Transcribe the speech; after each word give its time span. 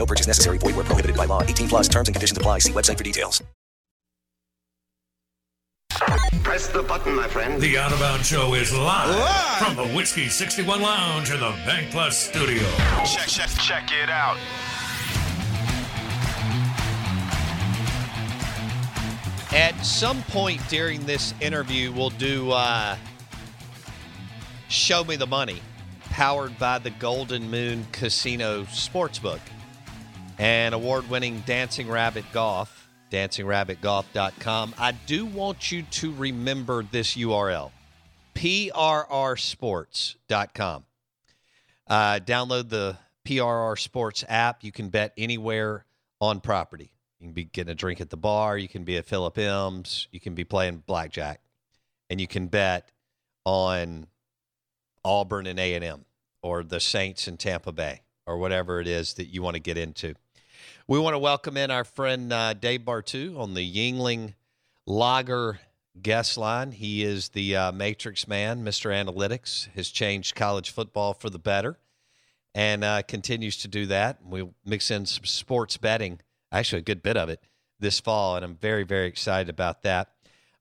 No 0.00 0.06
purchase 0.06 0.26
necessary. 0.26 0.56
Void 0.56 0.76
were 0.76 0.84
prohibited 0.84 1.14
by 1.14 1.26
law. 1.26 1.42
18 1.42 1.68
plus 1.68 1.86
terms 1.86 2.08
and 2.08 2.14
conditions 2.14 2.38
apply. 2.38 2.60
See 2.60 2.72
website 2.72 2.96
for 2.96 3.04
details. 3.04 3.42
Press 6.42 6.68
the 6.68 6.82
button, 6.82 7.14
my 7.14 7.28
friend. 7.28 7.60
The 7.60 7.76
Out 7.76 7.92
of 7.92 8.00
Bounds 8.00 8.26
Show 8.26 8.54
is 8.54 8.74
live, 8.74 9.58
from 9.58 9.76
the 9.76 9.86
Whiskey 9.94 10.28
61 10.28 10.80
Lounge 10.80 11.30
in 11.30 11.38
the 11.38 11.50
Bank 11.66 11.90
Plus 11.90 12.16
studio. 12.16 12.62
Check, 13.04 13.26
check, 13.26 13.50
check 13.60 13.90
it 13.92 14.08
out. 14.08 14.38
At 19.52 19.78
some 19.84 20.22
point 20.22 20.66
during 20.70 21.04
this 21.04 21.34
interview, 21.42 21.92
we'll 21.92 22.08
do 22.08 22.52
uh, 22.52 22.96
Show 24.68 25.04
Me 25.04 25.16
the 25.16 25.26
Money, 25.26 25.60
powered 26.04 26.58
by 26.58 26.78
the 26.78 26.90
Golden 26.90 27.50
Moon 27.50 27.86
Casino 27.92 28.62
Sportsbook 28.62 29.40
and 30.40 30.74
award 30.74 31.08
winning 31.08 31.44
Dancing 31.46 31.88
Rabbit 31.88 32.24
Golf, 32.32 32.88
dancingrabbitgolf.com. 33.12 34.74
I 34.78 34.92
do 34.92 35.26
want 35.26 35.70
you 35.70 35.82
to 35.82 36.12
remember 36.14 36.82
this 36.82 37.16
URL 37.16 37.70
prrsports.com. 38.34 40.84
Uh, 41.86 42.18
download 42.20 42.70
the 42.70 42.96
PRR 43.26 43.78
Sports 43.78 44.24
app. 44.28 44.64
You 44.64 44.72
can 44.72 44.88
bet 44.88 45.12
anywhere 45.18 45.84
on 46.20 46.40
property. 46.40 46.90
You 47.18 47.26
can 47.26 47.34
be 47.34 47.44
getting 47.44 47.72
a 47.72 47.74
drink 47.74 48.00
at 48.00 48.08
the 48.10 48.16
bar. 48.16 48.56
You 48.56 48.68
can 48.68 48.84
be 48.84 48.96
at 48.96 49.04
Philip 49.04 49.36
M's. 49.36 50.08
You 50.10 50.20
can 50.20 50.34
be 50.34 50.44
playing 50.44 50.84
blackjack, 50.86 51.42
and 52.08 52.18
you 52.20 52.26
can 52.26 52.46
bet 52.46 52.90
on 53.44 54.06
Auburn 55.04 55.46
and 55.46 55.58
A 55.58 55.74
and 55.74 55.84
M, 55.84 56.06
or 56.42 56.62
the 56.62 56.80
Saints 56.80 57.28
in 57.28 57.36
Tampa 57.36 57.72
Bay, 57.72 58.00
or 58.26 58.38
whatever 58.38 58.80
it 58.80 58.86
is 58.86 59.12
that 59.14 59.26
you 59.26 59.42
want 59.42 59.54
to 59.54 59.60
get 59.60 59.76
into. 59.76 60.14
We 60.90 60.98
want 60.98 61.14
to 61.14 61.20
welcome 61.20 61.56
in 61.56 61.70
our 61.70 61.84
friend 61.84 62.32
uh, 62.32 62.52
Dave 62.52 62.80
Bartoo 62.80 63.38
on 63.38 63.54
the 63.54 63.60
Yuengling 63.60 64.34
Lager 64.88 65.60
guest 66.02 66.36
line. 66.36 66.72
He 66.72 67.04
is 67.04 67.28
the 67.28 67.54
uh, 67.54 67.70
Matrix 67.70 68.26
man, 68.26 68.64
Mr. 68.64 68.90
Analytics, 68.90 69.68
has 69.76 69.88
changed 69.88 70.34
college 70.34 70.70
football 70.70 71.14
for 71.14 71.30
the 71.30 71.38
better, 71.38 71.78
and 72.56 72.82
uh, 72.82 73.02
continues 73.02 73.56
to 73.58 73.68
do 73.68 73.86
that. 73.86 74.18
We'll 74.24 74.52
mix 74.64 74.90
in 74.90 75.06
some 75.06 75.26
sports 75.26 75.76
betting 75.76 76.22
actually 76.50 76.80
a 76.80 76.82
good 76.82 77.04
bit 77.04 77.16
of 77.16 77.28
it 77.28 77.40
this 77.78 78.00
fall, 78.00 78.34
and 78.34 78.44
I'm 78.44 78.56
very, 78.56 78.82
very 78.82 79.06
excited 79.06 79.48
about 79.48 79.84
that. 79.84 80.08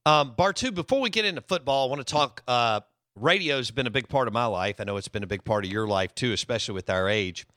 Um, 0.05 0.35
Bartoo, 0.37 0.71
before 0.75 1.01
we 1.01 1.09
get 1.09 1.25
into 1.25 1.41
football, 1.41 1.87
I 1.87 1.89
want 1.89 2.05
to 2.05 2.13
talk. 2.13 2.43
Uh, 2.47 2.81
radio's 3.15 3.71
been 3.71 3.87
a 3.87 3.89
big 3.89 4.07
part 4.07 4.27
of 4.27 4.33
my 4.35 4.45
life. 4.45 4.75
I 4.79 4.83
know 4.83 4.97
it's 4.97 5.07
been 5.07 5.23
a 5.23 5.27
big 5.27 5.43
part 5.43 5.65
of 5.65 5.71
your 5.71 5.87
life 5.87 6.13
too, 6.13 6.33
especially 6.33 6.75
with 6.75 6.91
our 6.91 7.09
age. 7.09 7.47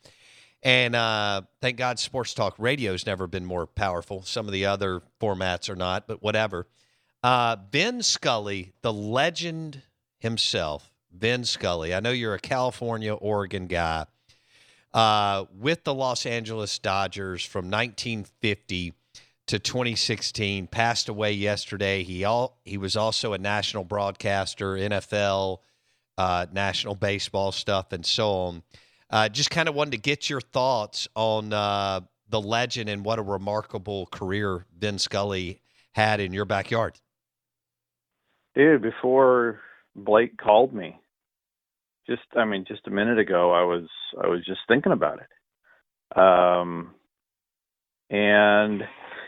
And 0.63 0.95
uh, 0.95 1.43
thank 1.61 1.77
God, 1.77 1.99
sports 1.99 2.35
talk 2.35 2.55
radio's 2.59 3.05
never 3.05 3.27
been 3.27 3.45
more 3.45 3.67
powerful. 3.67 4.23
Some 4.23 4.47
of 4.47 4.53
the 4.53 4.67
other 4.67 5.03
formats 5.21 5.69
are 5.69 5.77
not, 5.77 6.07
but 6.07 6.23
whatever. 6.23 6.67
Uh, 7.23 7.57
Vin 7.71 8.03
Scully, 8.03 8.73
the 8.83 8.93
legend 8.93 9.83
himself, 10.19 10.91
Vin 11.13 11.45
Scully. 11.45 11.95
I 11.95 12.01
know 12.01 12.11
you're 12.11 12.35
a 12.35 12.39
California, 12.39 13.13
Oregon 13.15 13.67
guy 13.67 14.07
uh, 14.95 15.45
with 15.59 15.85
the 15.85 15.95
Los 15.95 16.27
Angeles 16.27 16.79
Dodgers 16.79 17.45
from 17.45 17.67
1950 17.67 18.95
to 19.47 19.59
2016. 19.59 20.67
Passed 20.67 21.09
away 21.09 21.33
yesterday. 21.33 22.03
He 22.03 22.25
all 22.25 22.59
he 22.65 22.77
was 22.77 22.97
also 22.97 23.33
a 23.33 23.39
national 23.39 23.85
broadcaster, 23.85 24.75
NFL, 24.75 25.59
uh, 26.19 26.47
national 26.53 26.95
baseball 26.95 27.53
stuff, 27.53 27.93
and 27.93 28.05
so 28.05 28.31
on. 28.31 28.63
Uh, 29.13 29.29
just 29.29 29.51
kind 29.51 29.69
of 29.69 29.75
wanted 29.75 29.91
to 29.91 29.99
get 29.99 30.31
your 30.31 30.41
thoughts 30.41 31.07
on 31.15 31.53
uh, 31.53 32.01
the 32.31 32.41
legend 32.41 32.89
and 32.89 33.05
what 33.05 33.19
a 33.19 33.23
remarkable 33.23 34.07
career 34.07 34.65
Vin 34.79 34.99
Scully 34.99 35.61
had 35.93 36.19
in 36.19 36.33
your 36.33 36.47
backyard. 36.47 36.99
Dude, 38.55 38.81
before 38.81 39.61
Blake 39.95 40.39
called 40.39 40.73
me, 40.73 40.99
just 42.09 42.23
I 42.37 42.47
mean, 42.47 42.65
just 42.67 42.87
a 42.87 42.91
minute 42.91 43.19
ago, 43.19 43.53
I 43.53 43.63
was 43.65 43.87
I 44.23 44.29
was 44.29 44.45
just 44.47 44.61
thinking 44.67 44.93
about 44.93 45.21
it, 45.21 46.19
um, 46.19 46.95
and 48.11 48.83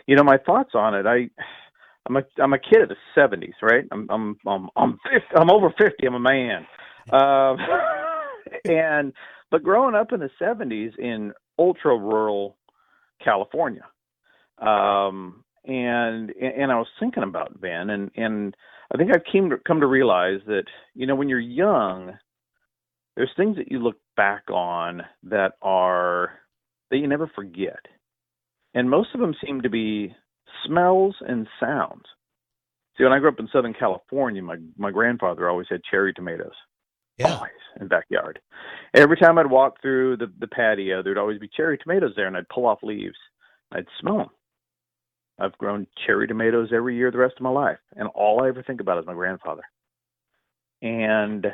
you 0.06 0.16
know 0.16 0.24
my 0.24 0.38
thoughts 0.38 0.70
on 0.74 0.94
it. 0.94 1.06
I 1.06 1.28
I'm 2.06 2.16
a 2.16 2.22
I'm 2.42 2.52
a 2.52 2.58
kid 2.58 2.82
of 2.82 2.88
the 2.88 2.96
'70s, 3.16 3.54
right? 3.62 3.84
I'm 3.92 4.08
I'm 4.10 4.36
I'm 4.46 4.68
I'm 4.76 4.98
50, 5.10 5.26
I'm 5.36 5.50
over 5.50 5.72
50. 5.78 6.06
I'm 6.06 6.14
a 6.14 6.20
man, 6.20 6.66
um, 7.12 7.58
and 8.64 9.12
but 9.54 9.62
growing 9.62 9.94
up 9.94 10.10
in 10.10 10.18
the 10.18 10.30
'70s 10.42 10.98
in 10.98 11.32
ultra 11.60 11.96
rural 11.96 12.56
California, 13.22 13.84
um, 14.58 15.44
and 15.64 16.32
and 16.32 16.72
I 16.72 16.74
was 16.74 16.88
thinking 16.98 17.22
about 17.22 17.60
Vin, 17.60 17.90
and 17.90 18.10
and 18.16 18.56
I 18.92 18.96
think 18.96 19.12
I've 19.14 19.22
came 19.32 19.50
to, 19.50 19.58
come 19.64 19.78
to 19.78 19.86
realize 19.86 20.40
that 20.48 20.64
you 20.96 21.06
know 21.06 21.14
when 21.14 21.28
you're 21.28 21.38
young 21.38 22.18
there's 23.14 23.30
things 23.36 23.54
that 23.54 23.70
you 23.70 23.78
look 23.78 23.94
back 24.16 24.42
on 24.50 25.02
that 25.22 25.52
are 25.62 26.30
that 26.90 26.98
you 26.98 27.06
never 27.06 27.30
forget. 27.32 27.78
And 28.74 28.90
most 28.90 29.10
of 29.14 29.20
them 29.20 29.36
seem 29.46 29.60
to 29.60 29.70
be 29.70 30.16
smells 30.66 31.14
and 31.20 31.46
sounds. 31.60 32.02
See 32.98 33.04
when 33.04 33.12
i 33.12 33.20
grew 33.20 33.28
up 33.28 33.38
in 33.38 33.48
southern 33.52 33.74
california 33.74 34.42
my 34.42 34.56
my 34.76 34.90
grandfather 34.90 35.48
always 35.48 35.68
had 35.70 35.80
cherry 35.88 36.12
tomatoes 36.12 36.56
yeah. 37.18 37.34
always 37.36 37.50
in 37.80 37.88
backyard 37.88 38.40
every 38.94 39.16
time 39.16 39.38
i'd 39.38 39.50
walk 39.50 39.80
through 39.82 40.16
the 40.16 40.32
the 40.40 40.46
patio 40.46 41.02
there'd 41.02 41.18
always 41.18 41.38
be 41.38 41.48
cherry 41.56 41.78
tomatoes 41.78 42.12
there 42.16 42.26
and 42.26 42.36
i'd 42.36 42.48
pull 42.48 42.66
off 42.66 42.78
leaves 42.82 43.16
i'd 43.72 43.86
smell 44.00 44.18
them 44.18 44.28
i've 45.40 45.56
grown 45.58 45.86
cherry 46.06 46.26
tomatoes 46.26 46.70
every 46.74 46.96
year 46.96 47.10
the 47.10 47.18
rest 47.18 47.34
of 47.36 47.42
my 47.42 47.50
life 47.50 47.78
and 47.96 48.08
all 48.14 48.42
i 48.42 48.48
ever 48.48 48.62
think 48.62 48.80
about 48.80 48.98
is 48.98 49.06
my 49.06 49.14
grandfather 49.14 49.62
and 50.82 51.46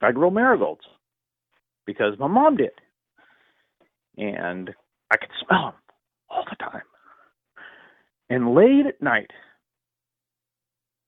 I 0.00 0.12
grow 0.12 0.30
marigolds 0.30 0.82
because 1.86 2.18
my 2.18 2.28
mom 2.28 2.56
did. 2.56 2.70
And 4.16 4.70
I 5.10 5.16
could 5.16 5.30
smell 5.46 5.66
them 5.66 5.74
all 6.30 6.44
the 6.48 6.56
time. 6.56 6.82
And 8.30 8.54
late 8.54 8.86
at 8.86 9.02
night, 9.02 9.30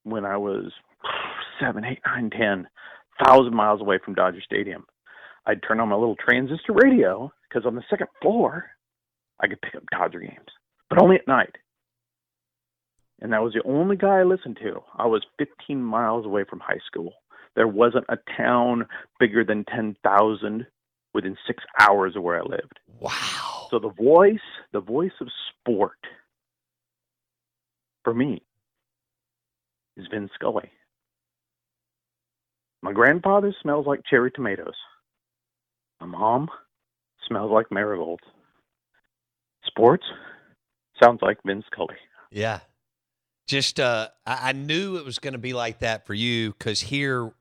when 0.02 0.24
I 0.24 0.36
was 0.36 0.72
seven, 1.60 1.84
eight, 1.84 2.00
nine, 2.04 2.30
ten, 2.30 2.66
thousand 3.22 3.54
miles 3.54 3.80
away 3.80 3.98
from 4.04 4.14
Dodger 4.14 4.40
Stadium, 4.44 4.86
I'd 5.46 5.62
turn 5.62 5.80
on 5.80 5.88
my 5.88 5.94
little 5.96 6.16
transistor 6.16 6.72
radio 6.72 7.32
because 7.48 7.66
on 7.66 7.74
the 7.74 7.82
second 7.90 8.08
floor, 8.22 8.66
I 9.40 9.46
could 9.46 9.60
pick 9.60 9.74
up 9.74 9.84
Dodger 9.90 10.20
games. 10.20 10.48
but 10.88 11.00
only 11.02 11.16
at 11.16 11.28
night. 11.28 11.56
And 13.20 13.32
that 13.32 13.42
was 13.42 13.52
the 13.52 13.62
only 13.64 13.96
guy 13.96 14.18
I 14.20 14.22
listened 14.24 14.58
to. 14.62 14.82
I 14.96 15.06
was 15.06 15.24
15 15.38 15.82
miles 15.82 16.26
away 16.26 16.44
from 16.48 16.60
high 16.60 16.80
school. 16.86 17.12
There 17.56 17.68
wasn't 17.68 18.06
a 18.08 18.18
town 18.36 18.86
bigger 19.18 19.44
than 19.44 19.64
10,000 19.64 20.66
within 21.14 21.36
six 21.46 21.62
hours 21.80 22.16
of 22.16 22.22
where 22.22 22.38
I 22.38 22.42
lived. 22.42 22.80
Wow. 23.00 23.68
So 23.70 23.78
the 23.78 23.90
voice, 23.90 24.38
the 24.72 24.80
voice 24.80 25.12
of 25.20 25.28
sport 25.50 25.98
for 28.02 28.12
me 28.12 28.42
is 29.96 30.06
Vin 30.10 30.28
Scully. 30.34 30.70
My 32.84 32.92
grandfather 32.92 33.54
smells 33.62 33.86
like 33.86 34.02
cherry 34.04 34.30
tomatoes. 34.30 34.74
My 36.02 36.06
mom 36.06 36.50
smells 37.26 37.50
like 37.50 37.72
marigolds. 37.72 38.22
Sports 39.64 40.04
sounds 41.02 41.20
like 41.22 41.38
Vin 41.46 41.64
Scully. 41.72 41.94
Yeah. 42.30 42.60
Just 43.46 43.80
uh 43.80 44.08
I, 44.26 44.50
I 44.50 44.52
knew 44.52 44.96
it 44.96 45.04
was 45.06 45.18
going 45.18 45.32
to 45.32 45.38
be 45.38 45.54
like 45.54 45.78
that 45.78 46.06
for 46.06 46.12
you 46.12 46.52
cuz 46.52 46.82
here 46.82 47.32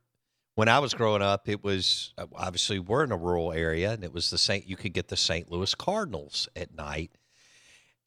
when 0.56 0.70
I 0.70 0.80
was 0.80 0.94
growing 0.94 1.22
up 1.22 1.50
it 1.50 1.62
was 1.62 2.14
uh, 2.18 2.26
obviously 2.34 2.80
we're 2.80 3.04
in 3.04 3.12
a 3.12 3.18
rural 3.18 3.52
area 3.52 3.92
and 3.92 4.06
it 4.06 4.14
was 4.14 4.30
the 4.30 4.38
St. 4.38 4.66
you 4.66 4.78
could 4.78 4.94
get 4.94 5.10
the 5.10 5.18
St. 5.18 5.52
Louis 5.52 5.76
Cardinals 5.76 6.48
at 6.56 6.74
night. 6.74 7.12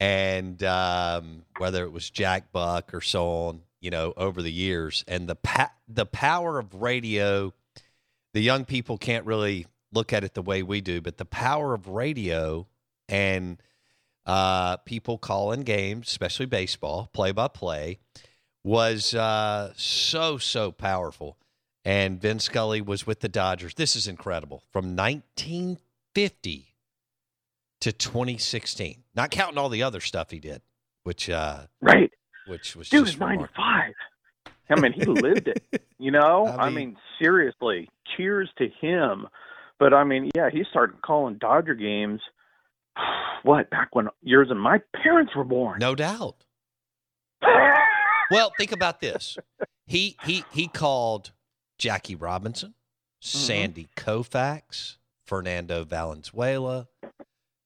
And 0.00 0.62
um, 0.62 1.44
whether 1.58 1.84
it 1.84 1.92
was 1.92 2.08
Jack 2.08 2.50
Buck 2.50 2.94
or 2.94 3.02
so 3.02 3.28
on, 3.28 3.62
you 3.81 3.90
know, 3.90 4.12
over 4.17 4.43
the 4.43 4.52
years 4.52 5.05
and 5.06 5.28
the 5.28 5.37
pa- 5.37 5.73
the 5.88 6.06
power 6.06 6.58
of 6.58 6.75
radio 6.75 7.52
the 8.37 8.43
young 8.43 8.67
people 8.67 8.99
can't 8.99 9.25
really 9.25 9.67
look 9.93 10.12
at 10.12 10.23
it 10.23 10.34
the 10.34 10.43
way 10.43 10.62
we 10.62 10.82
do, 10.82 11.00
but 11.00 11.17
the 11.17 11.25
power 11.25 11.73
of 11.73 11.88
radio 11.88 12.67
and 13.08 13.56
uh, 14.26 14.76
people 14.78 15.17
calling 15.17 15.62
games, 15.62 16.08
especially 16.08 16.44
baseball, 16.44 17.08
play 17.14 17.32
by 17.32 17.49
play, 17.49 17.99
was 18.62 19.14
uh, 19.14 19.73
so, 19.75 20.37
so 20.37 20.70
powerful. 20.70 21.38
And 21.82 22.20
Vin 22.20 22.38
Scully 22.38 22.82
was 22.82 23.06
with 23.06 23.20
the 23.20 23.28
Dodgers. 23.31 23.73
This 23.73 23.96
is 23.96 24.06
incredible. 24.06 24.64
From 24.70 24.94
1950 24.94 26.75
to 27.81 27.93
2016, 27.93 29.05
not 29.14 29.31
counting 29.31 29.56
all 29.56 29.70
the 29.70 29.82
other 29.82 30.00
stuff 30.00 30.31
he 30.31 30.40
did, 30.40 30.61
which 31.05 31.31
uh, 31.31 31.61
right, 31.81 32.12
which 32.46 32.76
was 32.76 32.88
dude, 32.88 33.06
just 33.06 33.19
95. 33.20 33.93
I 34.69 34.81
mean, 34.81 34.93
he 34.93 35.04
lived 35.04 35.48
it. 35.48 35.62
You 35.98 36.10
know, 36.10 36.44
I 36.46 36.64
I 36.64 36.66
mean- 36.66 36.75
mean, 36.75 36.96
seriously, 37.19 37.88
cheers 38.16 38.50
to 38.58 38.69
him. 38.82 39.26
But 39.78 39.94
I 39.94 40.04
mean, 40.04 40.31
yeah, 40.34 40.50
he 40.50 40.62
started 40.69 41.00
calling 41.00 41.37
Dodger 41.37 41.75
games. 41.75 42.20
What 43.43 43.70
back 43.70 43.94
when 43.94 44.08
yours 44.22 44.48
and 44.50 44.60
my 44.60 44.81
parents 45.02 45.34
were 45.37 45.44
born? 45.44 45.78
No 45.81 45.94
doubt. 45.94 46.37
Well, 48.31 48.52
think 48.58 48.72
about 48.72 49.00
this. 49.00 49.38
He 49.87 50.16
he 50.25 50.44
he 50.52 50.66
called 50.66 51.31
Jackie 51.78 52.16
Robinson, 52.16 52.70
mm-hmm. 52.70 52.75
Sandy 53.20 53.88
Koufax, 53.96 54.96
Fernando 55.25 55.84
Valenzuela, 55.84 56.88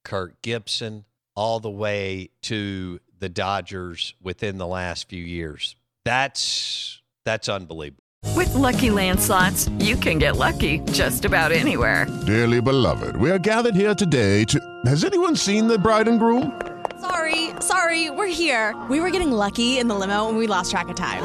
Kirk 0.05 0.43
Gibson, 0.43 1.07
all 1.35 1.61
the 1.61 1.71
way 1.71 2.29
to 2.43 3.01
the 3.21 3.29
Dodgers 3.29 4.15
within 4.23 4.59
the 4.59 4.67
last 4.67 5.09
few 5.09 5.23
years. 5.23 5.77
That's 6.05 7.01
that's 7.25 7.49
unbelievable. 7.49 8.03
With 8.37 8.55
Lucky 8.55 8.91
Land 8.91 9.21
slots, 9.21 9.69
you 9.79 9.97
can 9.97 10.19
get 10.19 10.37
lucky 10.37 10.81
just 10.93 11.25
about 11.25 11.53
anywhere. 11.53 12.07
Dearly 12.27 12.61
beloved, 12.61 13.17
we 13.17 13.31
are 13.31 13.39
gathered 13.39 13.75
here 13.75 13.95
today 13.95 14.45
to. 14.45 14.59
Has 14.87 15.05
anyone 15.05 15.37
seen 15.37 15.69
the 15.69 15.79
bride 15.79 16.09
and 16.09 16.19
groom? 16.19 16.61
Sorry, 17.01 17.51
sorry, 17.61 18.11
we're 18.11 18.27
here. 18.27 18.75
We 18.91 19.01
were 19.01 19.11
getting 19.11 19.33
lucky 19.33 19.79
in 19.79 19.89
the 19.89 19.95
limo 19.95 20.29
and 20.29 20.37
we 20.37 20.47
lost 20.47 20.71
track 20.71 20.89
of 20.89 20.97
time. 20.97 21.23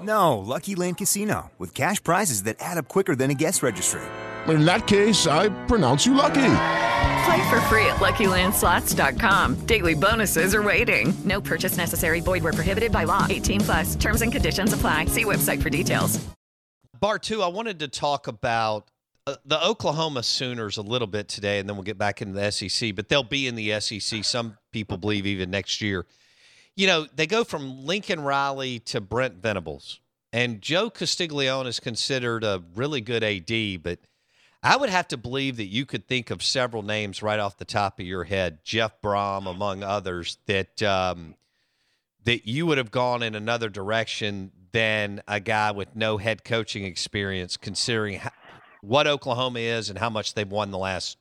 No, 0.00 0.38
Lucky 0.38 0.74
Land 0.74 0.98
Casino, 0.98 1.50
with 1.58 1.74
cash 1.74 2.02
prizes 2.02 2.44
that 2.44 2.56
add 2.60 2.78
up 2.78 2.88
quicker 2.88 3.16
than 3.16 3.30
a 3.30 3.34
guest 3.34 3.62
registry. 3.62 4.02
In 4.46 4.64
that 4.64 4.86
case, 4.86 5.26
I 5.26 5.48
pronounce 5.66 6.06
you 6.06 6.14
lucky. 6.14 6.87
Play 7.24 7.50
for 7.50 7.60
free 7.62 7.86
at 7.86 7.96
LuckyLandSlots.com. 7.96 9.66
Daily 9.66 9.94
bonuses 9.94 10.54
are 10.54 10.62
waiting. 10.62 11.12
No 11.24 11.40
purchase 11.40 11.76
necessary. 11.76 12.20
Void 12.20 12.42
were 12.42 12.52
prohibited 12.52 12.92
by 12.92 13.04
law. 13.04 13.26
18 13.28 13.60
plus. 13.62 13.96
Terms 13.96 14.22
and 14.22 14.30
conditions 14.30 14.72
apply. 14.72 15.06
See 15.06 15.24
website 15.24 15.62
for 15.62 15.70
details. 15.70 16.24
Bartoo, 17.00 17.44
I 17.44 17.48
wanted 17.48 17.78
to 17.80 17.88
talk 17.88 18.26
about 18.26 18.90
uh, 19.26 19.36
the 19.44 19.62
Oklahoma 19.64 20.22
Sooners 20.22 20.78
a 20.78 20.82
little 20.82 21.06
bit 21.06 21.28
today, 21.28 21.58
and 21.58 21.68
then 21.68 21.76
we'll 21.76 21.84
get 21.84 21.98
back 21.98 22.22
into 22.22 22.34
the 22.34 22.50
SEC. 22.50 22.94
But 22.94 23.08
they'll 23.08 23.22
be 23.22 23.46
in 23.46 23.54
the 23.54 23.78
SEC. 23.80 24.24
Some 24.24 24.56
people 24.72 24.96
believe 24.96 25.26
even 25.26 25.50
next 25.50 25.80
year. 25.80 26.06
You 26.76 26.86
know, 26.86 27.06
they 27.14 27.26
go 27.26 27.44
from 27.44 27.84
Lincoln 27.84 28.20
Riley 28.20 28.78
to 28.80 29.00
Brent 29.00 29.34
Venables, 29.42 30.00
and 30.32 30.62
Joe 30.62 30.90
Castiglione 30.90 31.68
is 31.68 31.80
considered 31.80 32.44
a 32.44 32.62
really 32.74 33.00
good 33.00 33.22
AD, 33.22 33.82
but 33.82 33.98
I 34.62 34.76
would 34.76 34.90
have 34.90 35.08
to 35.08 35.16
believe 35.16 35.56
that 35.58 35.66
you 35.66 35.86
could 35.86 36.08
think 36.08 36.30
of 36.30 36.42
several 36.42 36.82
names 36.82 37.22
right 37.22 37.38
off 37.38 37.58
the 37.58 37.64
top 37.64 38.00
of 38.00 38.06
your 38.06 38.24
head, 38.24 38.58
Jeff 38.64 39.00
Brohm 39.00 39.48
among 39.48 39.82
others, 39.84 40.38
that 40.46 40.82
um, 40.82 41.36
that 42.24 42.46
you 42.46 42.66
would 42.66 42.78
have 42.78 42.90
gone 42.90 43.22
in 43.22 43.34
another 43.34 43.68
direction 43.68 44.50
than 44.72 45.22
a 45.28 45.40
guy 45.40 45.70
with 45.70 45.94
no 45.94 46.18
head 46.18 46.44
coaching 46.44 46.84
experience, 46.84 47.56
considering 47.56 48.18
ho- 48.18 48.30
what 48.82 49.06
Oklahoma 49.06 49.60
is 49.60 49.90
and 49.90 49.98
how 49.98 50.10
much 50.10 50.34
they've 50.34 50.50
won 50.50 50.70
the 50.70 50.78
last 50.78 51.18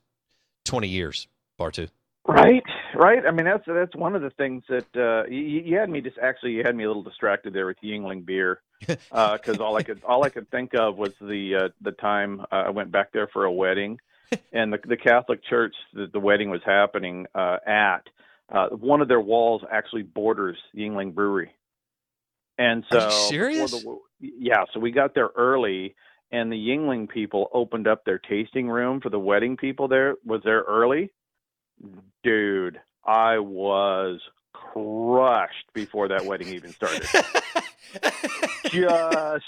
twenty 0.66 0.88
years. 0.88 1.28
Bartoo. 1.60 1.90
Right, 2.28 2.64
right. 2.98 3.26
I 3.26 3.32
mean, 3.32 3.46
that's 3.46 3.64
that's 3.66 3.96
one 3.96 4.16
of 4.16 4.22
the 4.22 4.30
things 4.32 4.64
that 4.70 4.88
uh, 4.96 5.30
you, 5.30 5.42
you 5.42 5.78
had 5.78 5.90
me 5.90 6.02
just 6.02 6.18
actually 6.18 6.52
you 6.52 6.64
had 6.64 6.76
me 6.76 6.84
a 6.84 6.88
little 6.88 7.04
distracted 7.04 7.54
there 7.54 7.66
with 7.66 7.78
Yuengling 7.84 8.26
beer 8.26 8.62
because 8.88 9.60
all 9.60 9.76
I 9.78 9.84
could 9.84 10.02
all 10.04 10.24
I 10.26 10.30
could 10.30 10.50
think 10.52 10.74
of 10.76 10.98
was 10.98 11.14
the 11.22 11.56
uh, 11.56 11.70
the 11.82 11.92
time 11.94 12.42
uh, 12.52 12.66
I 12.68 12.70
went 12.70 12.92
back 12.92 13.12
there 13.12 13.28
for 13.28 13.46
a 13.46 13.52
wedding, 13.52 14.00
and 14.54 14.74
the 14.74 14.80
the 14.86 14.98
Catholic 14.98 15.44
church 15.44 15.76
that 15.94 16.12
the 16.14 16.20
wedding 16.20 16.50
was 16.50 16.62
happening 16.66 17.26
uh, 17.36 17.58
at 17.66 18.02
uh, 18.52 18.70
one 18.70 19.02
of 19.02 19.08
their 19.08 19.22
walls 19.22 19.62
actually 19.72 20.04
borders 20.04 20.58
Yuengling 20.76 21.14
Brewery, 21.14 21.52
and 22.58 22.84
so 22.92 22.98
Are 22.98 23.04
you 23.04 23.30
serious? 23.30 23.72
the- 23.72 24.00
yeah, 24.20 24.64
so 24.74 24.80
we 24.80 24.92
got 24.92 25.14
there 25.14 25.30
early. 25.36 25.96
And 26.30 26.52
the 26.52 26.58
Yuengling 26.58 27.08
people 27.08 27.50
opened 27.54 27.88
up 27.88 28.04
their 28.04 28.20
tasting 28.20 28.68
room 28.68 29.00
for 29.00 29.10
the 29.10 29.18
wedding 29.18 29.56
people. 29.56 29.88
There 29.88 30.16
was 30.26 30.42
there 30.44 30.60
early, 30.68 31.10
dude, 32.22 32.82
I 33.08 33.40
was 33.40 34.20
crushed 34.54 35.74
before 35.74 36.10
that 36.10 36.26
wedding 36.26 36.50
even 36.50 36.72
started. 36.72 37.04
Just 38.66 39.46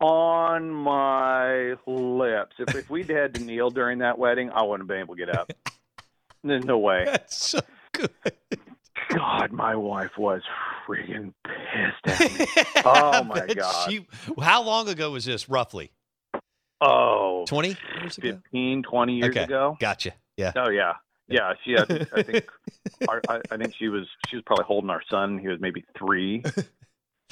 on 0.00 0.70
my 0.70 1.74
lips. 1.86 2.56
If, 2.58 2.74
if 2.74 2.90
we'd 2.90 3.08
had 3.08 3.34
to 3.34 3.40
kneel 3.42 3.70
during 3.70 3.98
that 3.98 4.18
wedding, 4.18 4.50
I 4.50 4.62
wouldn't 4.62 4.82
have 4.82 4.88
been 4.88 5.00
able 5.00 5.16
to 5.16 5.26
get 5.26 5.34
up. 5.34 5.50
There's 6.44 6.64
no 6.64 6.78
way. 6.78 7.04
That's 7.06 7.36
so 7.36 7.60
good. 7.92 8.10
God, 9.08 9.52
my 9.52 9.74
wife 9.74 10.18
was 10.18 10.42
freaking 10.86 11.32
pissed 11.44 12.22
at 12.22 12.38
me. 12.38 12.46
Oh 12.84 13.24
my 13.24 13.46
God. 13.46 13.90
she- 13.90 14.06
how 14.40 14.62
long 14.62 14.88
ago 14.88 15.10
was 15.12 15.24
this, 15.24 15.48
roughly? 15.48 15.90
Oh, 16.80 17.44
20 17.48 17.76
years 18.00 18.18
ago? 18.18 18.32
15, 18.44 18.82
20 18.84 19.12
years 19.14 19.30
okay, 19.30 19.44
ago. 19.44 19.76
gotcha. 19.80 20.12
Yeah. 20.36 20.52
Oh 20.54 20.70
yeah, 20.70 20.92
yeah. 21.28 21.52
She, 21.64 21.76
I 21.76 21.84
think, 21.84 22.08
I 22.12 22.22
think, 22.24 22.50
our, 23.08 23.20
I, 23.28 23.40
I 23.50 23.56
think 23.56 23.74
she 23.78 23.88
was, 23.88 24.06
she 24.28 24.36
was 24.36 24.42
probably 24.44 24.64
holding 24.64 24.90
our 24.90 25.02
son. 25.10 25.38
He 25.38 25.48
was 25.48 25.60
maybe 25.60 25.84
three, 25.96 26.42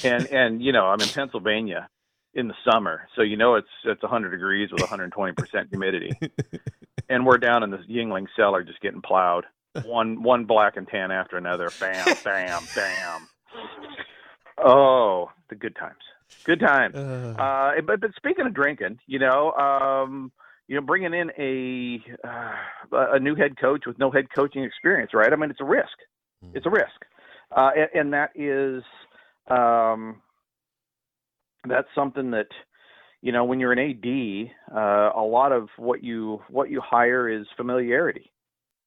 and 0.04 0.26
and 0.26 0.62
you 0.62 0.72
know, 0.72 0.86
I'm 0.86 1.00
in 1.00 1.08
Pennsylvania 1.08 1.88
in 2.34 2.48
the 2.48 2.54
summer, 2.70 3.08
so 3.16 3.22
you 3.22 3.36
know 3.36 3.54
it's 3.54 3.68
it's 3.84 4.02
100 4.02 4.30
degrees 4.30 4.70
with 4.70 4.80
120 4.80 5.32
percent 5.32 5.68
humidity, 5.70 6.12
and 7.08 7.26
we're 7.26 7.38
down 7.38 7.62
in 7.62 7.70
this 7.70 7.84
Yuengling 7.88 8.26
cellar 8.36 8.62
just 8.62 8.80
getting 8.80 9.00
plowed, 9.00 9.44
one 9.84 10.22
one 10.22 10.44
black 10.44 10.76
and 10.76 10.86
tan 10.86 11.10
after 11.10 11.36
another, 11.36 11.70
bam, 11.80 12.04
bam, 12.24 12.62
bam. 12.74 13.28
Oh, 14.58 15.30
the 15.48 15.54
good 15.54 15.76
times, 15.76 16.02
good 16.44 16.60
times. 16.60 16.94
Uh, 16.94 17.72
but 17.86 18.00
but 18.00 18.10
speaking 18.16 18.46
of 18.46 18.54
drinking, 18.54 18.98
you 19.06 19.18
know, 19.18 19.52
um, 19.52 20.30
you 20.68 20.74
know, 20.74 20.82
bringing 20.82 21.14
in 21.14 21.30
a 21.38 22.26
uh, 22.26 23.14
a 23.14 23.20
new 23.20 23.34
head 23.34 23.58
coach 23.60 23.84
with 23.86 23.98
no 23.98 24.10
head 24.10 24.26
coaching 24.34 24.64
experience, 24.64 25.12
right? 25.14 25.32
I 25.32 25.36
mean, 25.36 25.50
it's 25.50 25.60
a 25.60 25.64
risk. 25.64 25.96
It's 26.54 26.66
a 26.66 26.70
risk, 26.70 27.04
uh, 27.56 27.70
and, 27.76 27.88
and 27.94 28.12
that 28.12 28.30
is 28.34 28.82
um, 29.48 30.20
that's 31.68 31.88
something 31.94 32.30
that 32.32 32.48
you 33.22 33.32
know 33.32 33.44
when 33.44 33.58
you're 33.58 33.72
an 33.72 33.78
AD, 33.78 34.76
uh, 34.76 35.10
a 35.16 35.22
lot 35.22 35.52
of 35.52 35.68
what 35.76 36.02
you 36.04 36.40
what 36.48 36.70
you 36.70 36.80
hire 36.84 37.28
is 37.28 37.46
familiarity. 37.56 38.32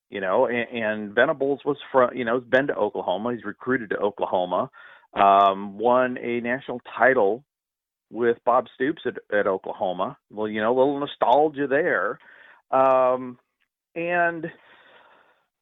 You 0.09 0.21
know, 0.21 0.47
and, 0.47 0.83
and 0.83 1.15
Venables 1.15 1.61
was 1.65 1.77
from 1.91 2.15
you 2.15 2.25
know 2.25 2.39
has 2.39 2.47
been 2.49 2.67
to 2.67 2.75
Oklahoma. 2.75 3.33
He's 3.33 3.43
recruited 3.43 3.89
to 3.91 3.97
Oklahoma, 3.97 4.69
um, 5.13 5.77
won 5.77 6.17
a 6.17 6.39
national 6.41 6.81
title 6.97 7.43
with 8.09 8.37
Bob 8.45 8.67
Stoops 8.75 9.01
at, 9.05 9.15
at 9.37 9.47
Oklahoma. 9.47 10.17
Well, 10.31 10.47
you 10.47 10.61
know, 10.61 10.75
a 10.75 10.77
little 10.77 10.99
nostalgia 10.99 11.67
there. 11.67 12.19
Um, 12.71 13.37
and 13.95 14.51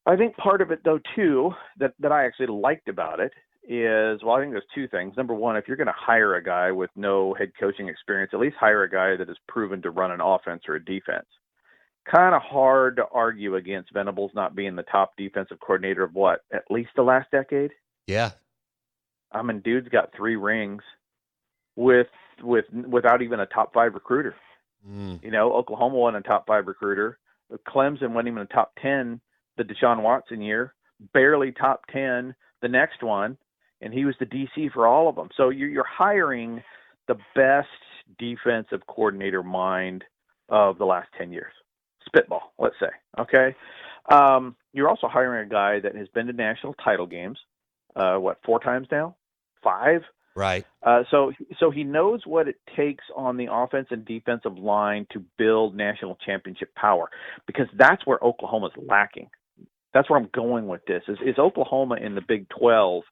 I 0.05 0.15
think 0.15 0.37
part 0.37 0.61
of 0.61 0.71
it, 0.71 0.81
though, 0.83 0.99
too, 1.15 1.51
that 1.79 1.93
that 1.99 2.11
I 2.11 2.25
actually 2.25 2.47
liked 2.47 2.87
about 2.87 3.19
it 3.19 3.33
is 3.69 4.23
well, 4.23 4.35
I 4.35 4.41
think 4.41 4.53
there's 4.53 4.63
two 4.73 4.87
things. 4.87 5.15
Number 5.17 5.33
one, 5.33 5.57
if 5.57 5.67
you're 5.67 5.77
going 5.77 5.87
to 5.87 5.93
hire 5.95 6.35
a 6.35 6.43
guy 6.43 6.71
with 6.71 6.89
no 6.95 7.33
head 7.33 7.51
coaching 7.59 7.89
experience, 7.89 8.31
at 8.33 8.39
least 8.39 8.55
hire 8.59 8.83
a 8.83 8.89
guy 8.89 9.17
that 9.17 9.29
is 9.29 9.37
proven 9.47 9.81
to 9.81 9.91
run 9.91 10.11
an 10.11 10.21
offense 10.21 10.63
or 10.67 10.75
a 10.75 10.83
defense. 10.83 11.27
Kind 12.09 12.33
of 12.33 12.41
hard 12.41 12.95
to 12.95 13.05
argue 13.13 13.55
against 13.55 13.91
Venables 13.93 14.31
not 14.33 14.55
being 14.55 14.77
the 14.77 14.83
top 14.83 15.11
defensive 15.17 15.59
coordinator 15.59 16.03
of 16.03 16.15
what, 16.15 16.39
at 16.53 16.63
least 16.69 16.91
the 16.95 17.01
last 17.01 17.29
decade. 17.31 17.71
Yeah, 18.07 18.31
I 19.31 19.41
mean, 19.41 19.59
dude's 19.59 19.89
got 19.89 20.13
three 20.15 20.37
rings 20.37 20.81
with 21.75 22.07
with 22.41 22.65
without 22.71 23.21
even 23.21 23.39
a 23.39 23.45
top 23.45 23.73
five 23.73 23.93
recruiter. 23.93 24.35
Mm. 24.89 25.23
You 25.23 25.31
know, 25.31 25.53
Oklahoma 25.53 25.95
wasn't 25.95 26.25
a 26.25 26.27
top 26.27 26.47
five 26.47 26.67
recruiter. 26.67 27.17
Clemson 27.67 28.11
wasn't 28.11 28.29
even 28.29 28.41
a 28.41 28.45
top 28.45 28.73
ten 28.81 29.21
the 29.57 29.63
Deshaun 29.63 30.03
Watson 30.03 30.41
year, 30.41 30.73
barely 31.13 31.51
top 31.51 31.85
ten 31.91 32.35
the 32.61 32.67
next 32.67 33.03
one, 33.03 33.37
and 33.81 33.93
he 33.93 34.05
was 34.05 34.15
the 34.19 34.25
DC 34.25 34.71
for 34.71 34.87
all 34.87 35.07
of 35.07 35.15
them. 35.15 35.29
So 35.35 35.49
you're, 35.49 35.69
you're 35.69 35.85
hiring 35.85 36.63
the 37.07 37.17
best 37.35 37.67
defensive 38.19 38.85
coordinator 38.87 39.43
mind 39.43 40.03
of 40.49 40.77
the 40.77 40.85
last 40.85 41.09
ten 41.17 41.31
years. 41.31 41.53
Spitball, 42.05 42.53
let's 42.57 42.75
say. 42.79 42.89
Okay. 43.19 43.55
Um, 44.09 44.55
you're 44.73 44.89
also 44.89 45.07
hiring 45.07 45.45
a 45.45 45.49
guy 45.49 45.79
that 45.79 45.95
has 45.95 46.07
been 46.09 46.27
to 46.27 46.33
national 46.33 46.73
title 46.75 47.05
games. 47.05 47.39
Uh, 47.95 48.17
what 48.17 48.39
four 48.45 48.59
times 48.59 48.87
now? 48.91 49.15
Five. 49.63 50.03
Right. 50.37 50.65
Uh, 50.83 51.01
so 51.09 51.31
so 51.59 51.71
he 51.71 51.83
knows 51.83 52.21
what 52.27 52.47
it 52.47 52.57
takes 52.75 53.03
on 53.15 53.37
the 53.37 53.47
offense 53.51 53.87
and 53.89 54.05
defensive 54.05 54.55
line 54.55 55.07
to 55.11 55.25
build 55.35 55.75
national 55.75 56.15
championship 56.23 56.75
power 56.75 57.09
because 57.47 57.65
that's 57.75 58.05
where 58.05 58.19
Oklahoma's 58.23 58.71
lacking. 58.77 59.31
That's 59.95 60.07
where 60.11 60.19
I'm 60.19 60.29
going 60.31 60.67
with 60.67 60.85
this. 60.85 61.01
Is, 61.07 61.17
is 61.25 61.39
Oklahoma 61.39 61.95
in 61.95 62.13
the 62.13 62.21
Big 62.21 62.47
12 62.49 63.03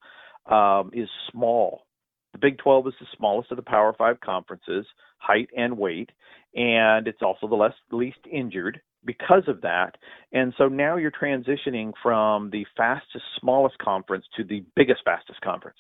um, 0.46 0.91
is 0.94 1.10
small. 1.32 1.88
The 2.34 2.38
Big 2.38 2.60
12 2.60 2.89
is 2.89 2.94
the 3.00 3.08
smallest 3.17 3.50
of 3.50 3.58
the 3.58 3.63
Power 3.63 3.96
Five 3.98 4.20
conferences, 4.20 4.86
height 5.17 5.50
and 5.58 5.79
weight, 5.79 6.12
and 6.53 7.08
it's 7.08 7.24
also 7.24 7.48
the 7.48 7.55
less 7.55 7.74
least 7.91 8.20
injured 8.32 8.82
because 9.03 9.48
of 9.48 9.62
that. 9.62 9.96
And 10.32 10.53
so 10.60 10.67
now 10.67 10.98
you're 10.98 11.10
transitioning 11.10 11.94
from 12.03 12.51
the 12.51 12.67
fastest, 12.77 13.25
smallest 13.41 13.79
conference 13.79 14.25
to 14.38 14.44
the 14.44 14.63
biggest, 14.75 15.01
fastest 15.03 15.41
conference. 15.41 15.77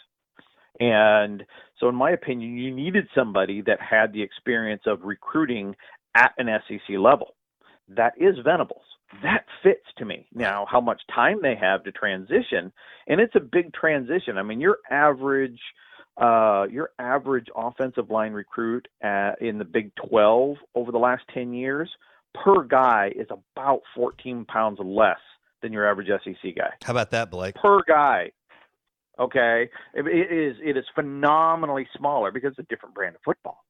And 0.79 1.43
so, 1.79 1.89
in 1.89 1.95
my 1.95 2.11
opinion, 2.11 2.57
you 2.57 2.73
needed 2.73 3.07
somebody 3.15 3.61
that 3.61 3.79
had 3.81 4.13
the 4.13 4.21
experience 4.21 4.83
of 4.85 5.03
recruiting 5.03 5.75
at 6.15 6.33
an 6.37 6.47
SEC 6.67 6.97
level. 6.97 7.35
That 7.87 8.13
is 8.17 8.35
Venables. 8.43 8.83
That 9.21 9.45
fits 9.61 9.85
to 9.97 10.05
me. 10.05 10.27
Now, 10.33 10.65
how 10.69 10.81
much 10.81 11.01
time 11.13 11.39
they 11.41 11.55
have 11.55 11.83
to 11.83 11.91
transition, 11.91 12.71
and 13.07 13.21
it's 13.21 13.35
a 13.35 13.39
big 13.39 13.73
transition. 13.73 14.37
I 14.37 14.43
mean, 14.43 14.59
your 14.59 14.79
average, 14.89 15.59
uh, 16.17 16.65
your 16.69 16.89
average 16.99 17.47
offensive 17.55 18.09
line 18.09 18.33
recruit 18.33 18.87
at, 19.01 19.41
in 19.41 19.59
the 19.59 19.65
Big 19.65 19.91
12 20.09 20.57
over 20.73 20.91
the 20.91 20.97
last 20.97 21.23
10 21.33 21.53
years 21.53 21.89
per 22.43 22.63
guy 22.63 23.11
is 23.15 23.27
about 23.29 23.81
14 23.95 24.45
pounds 24.45 24.79
less 24.83 25.19
than 25.61 25.71
your 25.71 25.89
average 25.89 26.07
SEC 26.07 26.55
guy. 26.55 26.69
How 26.83 26.91
about 26.91 27.11
that, 27.11 27.31
Blake? 27.31 27.55
Per 27.55 27.81
guy. 27.87 28.31
Okay, 29.19 29.69
it 29.93 30.07
is 30.07 30.57
it 30.61 30.75
is 30.75 30.83
phenomenally 30.93 31.87
smaller 31.97 32.31
because 32.31 32.51
it's 32.51 32.59
a 32.59 32.73
different 32.73 32.93
brand 32.93 33.15
of 33.15 33.21
football, 33.23 33.63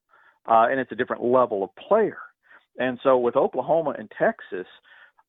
uh, 0.48 0.68
and 0.72 0.80
it's 0.80 0.92
a 0.92 0.96
different 0.96 1.24
level 1.24 1.64
of 1.64 1.70
player. 1.76 2.18
And 2.78 3.00
so 3.04 3.18
with 3.18 3.36
Oklahoma 3.36 3.96
and 3.98 4.12
Texas, 4.18 4.66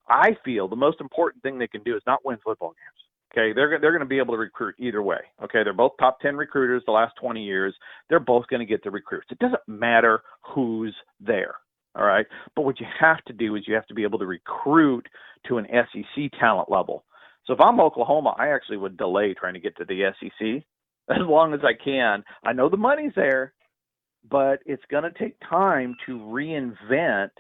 I 0.09 0.37
feel 0.45 0.69
the 0.69 0.77
most 0.77 1.01
important 1.01 1.43
thing 1.43 1.59
they 1.59 1.69
can 1.69 1.83
do 1.83 1.97
is 1.97 2.03
not 2.07 2.25
win 2.25 2.39
football 2.43 2.71
games. 2.71 2.97
Okay, 3.33 3.53
they're 3.53 3.79
they're 3.79 3.91
going 3.91 4.01
to 4.01 4.07
be 4.07 4.19
able 4.19 4.35
to 4.35 4.39
recruit 4.39 4.75
either 4.79 5.03
way. 5.03 5.19
Okay, 5.45 5.63
they're 5.63 5.75
both 5.75 5.93
top 5.99 6.21
ten 6.21 6.37
recruiters 6.37 6.83
the 6.87 6.93
last 6.93 7.15
20 7.21 7.43
years. 7.43 7.75
They're 8.09 8.21
both 8.21 8.47
going 8.49 8.61
to 8.61 8.67
get 8.67 8.83
the 8.83 8.91
recruits. 8.91 9.27
It 9.31 9.39
doesn't 9.39 9.61
matter 9.67 10.23
who's 10.55 10.95
there. 11.21 11.57
All 11.95 12.05
right, 12.05 12.27
but 12.55 12.63
what 12.63 12.81
you 12.81 12.87
have 13.01 13.23
to 13.25 13.33
do 13.33 13.57
is 13.57 13.65
you 13.67 13.75
have 13.75 13.87
to 13.87 13.95
be 13.95 14.03
able 14.03 14.19
to 14.19 14.27
recruit 14.27 15.07
to 15.49 15.59
an 15.59 15.67
SEC 15.71 16.31
talent 16.39 16.71
level. 16.71 17.05
So 17.47 17.55
if 17.55 17.61
I'm 17.61 17.81
Oklahoma, 17.81 18.35
I 18.39 18.49
actually 18.49 18.79
would 18.79 18.97
delay 18.97 19.35
trying 19.35 19.55
to 19.55 19.61
get 19.61 19.77
to 19.77 19.85
the 19.85 20.11
SEC 20.21 20.65
as 21.11 21.23
long 21.23 21.55
as 21.55 21.61
I 21.63 21.73
can. 21.83 22.25
I 22.45 22.53
know 22.53 22.69
the 22.69 22.77
money's 22.77 23.13
there, 23.15 23.53
but 24.29 24.61
it's 24.67 24.83
going 24.91 25.05
to 25.05 25.19
take 25.19 25.37
time 25.49 25.97
to 26.07 26.19
reinvent 26.19 27.31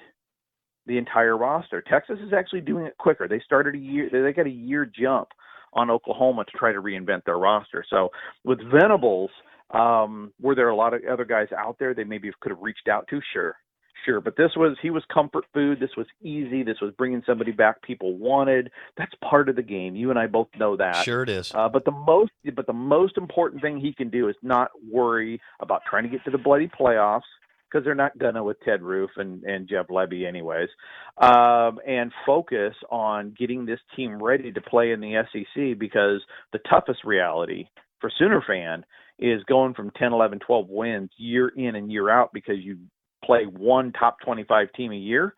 the 0.86 0.98
entire 0.98 1.36
roster. 1.36 1.82
Texas 1.82 2.18
is 2.24 2.32
actually 2.32 2.60
doing 2.60 2.86
it 2.86 2.96
quicker. 2.98 3.26
They 3.26 3.40
started 3.44 3.74
a 3.74 3.78
year 3.78 4.08
they 4.12 4.32
got 4.32 4.46
a 4.46 4.50
year 4.50 4.86
jump 4.86 5.28
on 5.72 5.90
Oklahoma 5.90 6.44
to 6.44 6.56
try 6.56 6.72
to 6.72 6.80
reinvent 6.80 7.24
their 7.24 7.38
roster. 7.38 7.84
So 7.90 8.10
with 8.44 8.60
Venables, 8.72 9.30
um, 9.72 10.32
were 10.40 10.54
there 10.54 10.68
a 10.68 10.76
lot 10.76 10.94
of 10.94 11.02
other 11.10 11.24
guys 11.24 11.48
out 11.58 11.76
there 11.80 11.92
they 11.92 12.04
maybe 12.04 12.30
could 12.40 12.50
have 12.50 12.62
reached 12.62 12.88
out 12.88 13.06
to? 13.10 13.20
Sure 13.32 13.56
sure. 14.04 14.20
But 14.20 14.36
this 14.36 14.50
was 14.56 14.76
he 14.82 14.90
was 14.90 15.02
comfort 15.12 15.44
food. 15.52 15.80
This 15.80 15.96
was 15.96 16.06
easy. 16.22 16.62
This 16.62 16.80
was 16.80 16.92
bringing 16.96 17.22
somebody 17.26 17.52
back 17.52 17.82
people 17.82 18.16
wanted. 18.16 18.70
That's 18.96 19.12
part 19.28 19.48
of 19.48 19.56
the 19.56 19.62
game. 19.62 19.96
You 19.96 20.10
and 20.10 20.18
I 20.18 20.26
both 20.26 20.48
know 20.58 20.76
that. 20.76 21.04
Sure, 21.04 21.22
it 21.22 21.28
is. 21.28 21.52
Uh, 21.54 21.68
but 21.68 21.84
the 21.84 21.90
most 21.90 22.32
but 22.54 22.66
the 22.66 22.72
most 22.72 23.16
important 23.16 23.62
thing 23.62 23.78
he 23.78 23.92
can 23.92 24.10
do 24.10 24.28
is 24.28 24.36
not 24.42 24.70
worry 24.90 25.40
about 25.60 25.82
trying 25.88 26.04
to 26.04 26.08
get 26.08 26.24
to 26.24 26.30
the 26.30 26.38
bloody 26.38 26.68
playoffs 26.68 27.22
because 27.70 27.84
they're 27.84 27.94
not 27.94 28.16
gonna 28.18 28.42
with 28.42 28.58
Ted 28.64 28.82
Roof 28.82 29.10
and 29.16 29.42
and 29.44 29.68
Jeff 29.68 29.88
Lebby 29.88 30.26
anyways, 30.26 30.68
um, 31.18 31.78
and 31.86 32.12
focus 32.24 32.74
on 32.90 33.34
getting 33.38 33.66
this 33.66 33.80
team 33.94 34.22
ready 34.22 34.52
to 34.52 34.60
play 34.60 34.92
in 34.92 35.00
the 35.00 35.22
SEC 35.32 35.78
because 35.78 36.22
the 36.52 36.60
toughest 36.70 37.04
reality 37.04 37.66
for 38.00 38.10
Sooner 38.18 38.42
fan 38.46 38.84
is 39.18 39.42
going 39.44 39.72
from 39.74 39.90
10, 39.92 40.12
11, 40.12 40.40
12 40.40 40.68
wins 40.68 41.10
year 41.16 41.48
in 41.48 41.74
and 41.74 41.90
year 41.90 42.10
out 42.10 42.32
because 42.32 42.56
you 42.58 42.78
play 43.26 43.44
one 43.44 43.92
top 43.92 44.18
25 44.24 44.72
team 44.72 44.92
a 44.92 44.96
year 44.96 45.34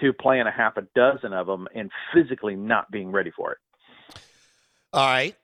to 0.00 0.12
playing 0.12 0.46
a 0.46 0.50
half 0.50 0.76
a 0.76 0.82
dozen 0.94 1.32
of 1.32 1.46
them 1.46 1.68
and 1.74 1.90
physically 2.12 2.56
not 2.56 2.90
being 2.90 3.12
ready 3.12 3.30
for 3.30 3.52
it. 3.52 3.58
All 4.92 5.06
right. 5.06 5.34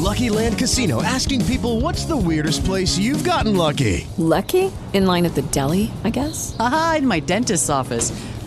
Lucky 0.00 0.30
Land 0.30 0.58
Casino 0.58 1.02
asking 1.02 1.44
people 1.44 1.80
what's 1.80 2.04
the 2.04 2.16
weirdest 2.16 2.64
place 2.64 2.98
you've 2.98 3.24
gotten 3.24 3.56
lucky? 3.56 4.06
Lucky? 4.16 4.72
In 4.92 5.06
line 5.06 5.26
at 5.26 5.34
the 5.34 5.42
deli, 5.42 5.90
I 6.04 6.10
guess? 6.10 6.56
Aha, 6.58 6.96
in 6.98 7.06
my 7.06 7.20
dentist's 7.20 7.68
office. 7.70 8.10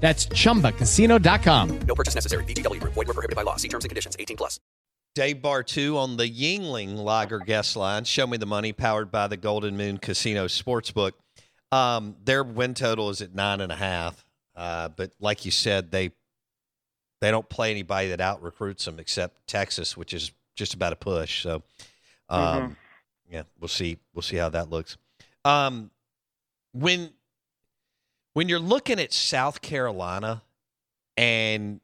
That's 0.00 0.26
chumbacasino.com. 0.26 1.78
No 1.80 1.94
purchase 1.94 2.14
necessary. 2.14 2.44
VGW 2.44 2.80
Group. 2.80 2.94
Void 2.94 3.08
were 3.08 3.14
prohibited 3.14 3.36
by 3.36 3.42
law. 3.42 3.56
See 3.56 3.68
terms 3.68 3.84
and 3.84 3.90
conditions. 3.90 4.16
18 4.18 4.36
plus. 4.36 4.58
Dave 5.14 5.42
two 5.66 5.98
on 5.98 6.16
the 6.16 6.24
Yuengling 6.24 6.96
Lager 6.96 7.40
guest 7.40 7.76
line. 7.76 8.04
Show 8.04 8.26
me 8.26 8.36
the 8.36 8.46
money, 8.46 8.72
powered 8.72 9.10
by 9.10 9.26
the 9.26 9.36
Golden 9.36 9.76
Moon 9.76 9.98
Casino 9.98 10.46
Sportsbook. 10.46 11.12
Um, 11.72 12.16
their 12.24 12.44
win 12.44 12.74
total 12.74 13.10
is 13.10 13.20
at 13.20 13.34
nine 13.34 13.60
and 13.60 13.72
a 13.72 13.76
half. 13.76 14.24
Uh, 14.54 14.88
but 14.88 15.10
like 15.20 15.44
you 15.44 15.50
said, 15.50 15.90
they 15.90 16.12
they 17.20 17.30
don't 17.30 17.48
play 17.48 17.70
anybody 17.70 18.08
that 18.08 18.20
out 18.20 18.40
recruits 18.42 18.84
them 18.84 18.98
except 18.98 19.46
Texas, 19.46 19.96
which 19.96 20.14
is 20.14 20.32
just 20.56 20.74
about 20.74 20.92
a 20.92 20.96
push. 20.96 21.42
So, 21.42 21.62
um, 22.28 22.40
Mhm. 22.70 22.76
yeah, 23.30 23.42
we'll 23.58 23.68
see. 23.68 23.98
We'll 24.14 24.22
see 24.22 24.36
how 24.36 24.48
that 24.50 24.70
looks. 24.70 24.96
Um, 25.44 25.90
when 26.72 27.12
when 28.34 28.48
you're 28.48 28.58
looking 28.58 28.98
at 29.00 29.12
South 29.12 29.60
Carolina, 29.62 30.42
and 31.16 31.80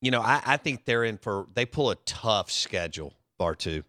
you 0.00 0.10
know, 0.10 0.20
I, 0.20 0.42
I 0.44 0.56
think 0.58 0.84
they're 0.84 1.04
in 1.04 1.18
for 1.18 1.46
they 1.54 1.66
pull 1.66 1.90
a 1.90 1.96
tough 1.96 2.50
schedule. 2.50 3.14
Bartoo, 3.40 3.82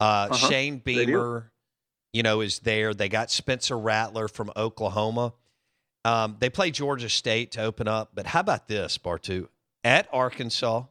uh, 0.00 0.28
Uh-huh. 0.30 0.48
Shane 0.48 0.78
Beamer, 0.78 1.50
you 2.12 2.22
know, 2.22 2.40
is 2.40 2.60
there. 2.60 2.94
They 2.94 3.08
got 3.08 3.30
Spencer 3.30 3.78
Rattler 3.78 4.28
from 4.28 4.52
Oklahoma, 4.56 5.32
Um, 6.04 6.36
they 6.38 6.48
play 6.50 6.70
Georgia 6.70 7.08
State 7.08 7.52
to 7.52 7.62
open 7.62 7.88
up, 7.88 8.10
but 8.14 8.26
how 8.26 8.40
about 8.40 8.68
this, 8.68 8.98
Bartoo? 8.98 9.48
At 9.84 10.08
Arkansas, 10.12 10.84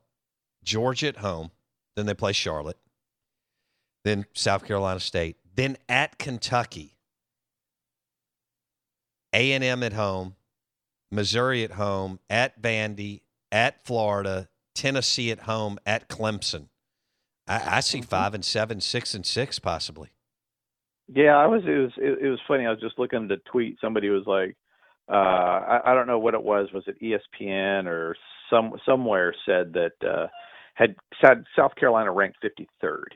Georgia 0.63 1.07
at 1.07 1.17
home, 1.17 1.51
then 1.95 2.05
they 2.07 2.13
play 2.13 2.33
Charlotte, 2.33 2.77
then 4.03 4.25
South 4.33 4.65
Carolina 4.65 4.99
State, 4.99 5.37
then 5.55 5.77
at 5.87 6.17
Kentucky, 6.17 6.96
A 9.37 9.51
and 9.51 9.63
M 9.63 9.83
at 9.83 9.93
home, 9.93 10.35
Missouri 11.11 11.63
at 11.63 11.73
home, 11.73 12.19
at 12.27 12.59
Vandy, 12.59 13.21
at 13.51 13.85
Florida, 13.85 14.49
Tennessee 14.73 15.29
at 15.29 15.41
home, 15.41 15.77
at 15.85 16.09
Clemson. 16.09 16.69
I, 17.47 17.77
I 17.77 17.79
see 17.81 18.01
five 18.01 18.33
and 18.33 18.43
seven, 18.43 18.81
six 18.81 19.13
and 19.13 19.23
six, 19.23 19.59
possibly. 19.59 20.09
Yeah, 21.07 21.37
I 21.37 21.45
was. 21.45 21.61
It 21.65 21.77
was. 21.77 21.91
It, 21.97 22.25
it 22.25 22.29
was 22.29 22.39
funny. 22.47 22.65
I 22.65 22.71
was 22.71 22.79
just 22.81 22.97
looking 22.97 23.23
at 23.23 23.29
the 23.29 23.37
tweet. 23.49 23.77
Somebody 23.79 24.09
was 24.09 24.23
like, 24.25 24.57
uh, 25.07 25.13
I, 25.13 25.81
I 25.85 25.93
don't 25.93 26.07
know 26.07 26.19
what 26.19 26.33
it 26.33 26.43
was. 26.43 26.69
Was 26.73 26.85
it 26.87 26.99
ESPN 26.99 27.85
or 27.85 28.15
some 28.49 28.73
somewhere 28.87 29.35
said 29.45 29.73
that 29.73 29.93
uh, 30.03 30.27
had 30.73 30.95
said 31.23 31.43
South 31.55 31.75
Carolina 31.75 32.11
ranked 32.11 32.37
53rd, 32.43 33.13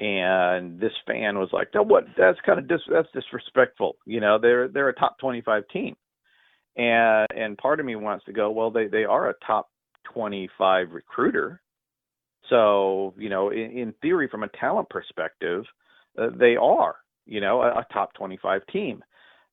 and 0.00 0.80
this 0.80 0.92
fan 1.06 1.38
was 1.38 1.50
like, 1.52 1.68
"No, 1.74 1.82
what? 1.82 2.04
That's 2.16 2.38
kind 2.46 2.58
of 2.58 2.66
dis- 2.66 2.80
that's 2.90 3.08
disrespectful. 3.12 3.96
You 4.06 4.20
know, 4.20 4.38
they're 4.38 4.68
they're 4.68 4.88
a 4.88 4.94
top 4.94 5.18
25 5.18 5.64
team." 5.72 5.96
And 6.76 7.26
and 7.36 7.58
part 7.58 7.80
of 7.80 7.86
me 7.86 7.96
wants 7.96 8.24
to 8.26 8.32
go, 8.32 8.50
well, 8.50 8.70
they 8.70 8.86
they 8.86 9.04
are 9.04 9.30
a 9.30 9.34
top 9.46 9.68
25 10.12 10.92
recruiter. 10.92 11.60
So, 12.48 13.14
you 13.16 13.28
know, 13.28 13.50
in, 13.50 13.70
in 13.70 13.94
theory, 14.02 14.28
from 14.28 14.42
a 14.42 14.48
talent 14.48 14.88
perspective, 14.88 15.64
uh, 16.18 16.30
they 16.36 16.56
are, 16.56 16.96
you 17.26 17.40
know, 17.40 17.62
a, 17.62 17.68
a 17.68 17.86
top 17.92 18.14
25 18.14 18.62
team. 18.72 19.04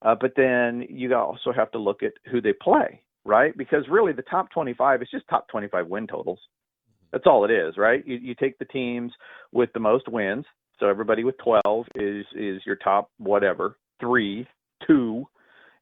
Uh, 0.02 0.16
but 0.20 0.34
then 0.36 0.86
you 0.90 1.14
also 1.16 1.52
have 1.52 1.72
to 1.72 1.78
look 1.78 2.04
at 2.04 2.14
who 2.32 2.42
they 2.42 2.54
play, 2.54 3.02
right? 3.26 3.56
Because 3.58 3.84
really, 3.90 4.14
the 4.14 4.22
top 4.24 4.50
25 4.52 5.02
is 5.02 5.10
just 5.12 5.28
top 5.28 5.48
25 5.50 5.88
win 5.88 6.08
totals. 6.08 6.40
That's 7.12 7.26
all 7.26 7.46
it 7.46 7.52
is, 7.52 7.78
right? 7.78 8.06
You, 8.06 8.18
you 8.18 8.36
take 8.36 8.58
the 8.60 8.66
teams 8.66 9.12
with 9.52 9.70
the 9.74 9.80
most 9.80 10.08
wins. 10.08 10.46
So 10.80 10.88
everybody 10.88 11.24
with 11.24 11.36
12 11.44 11.88
is 11.96 12.26
is 12.36 12.62
your 12.66 12.76
top 12.76 13.10
whatever 13.18 13.78
three, 14.00 14.48
two, 14.86 15.26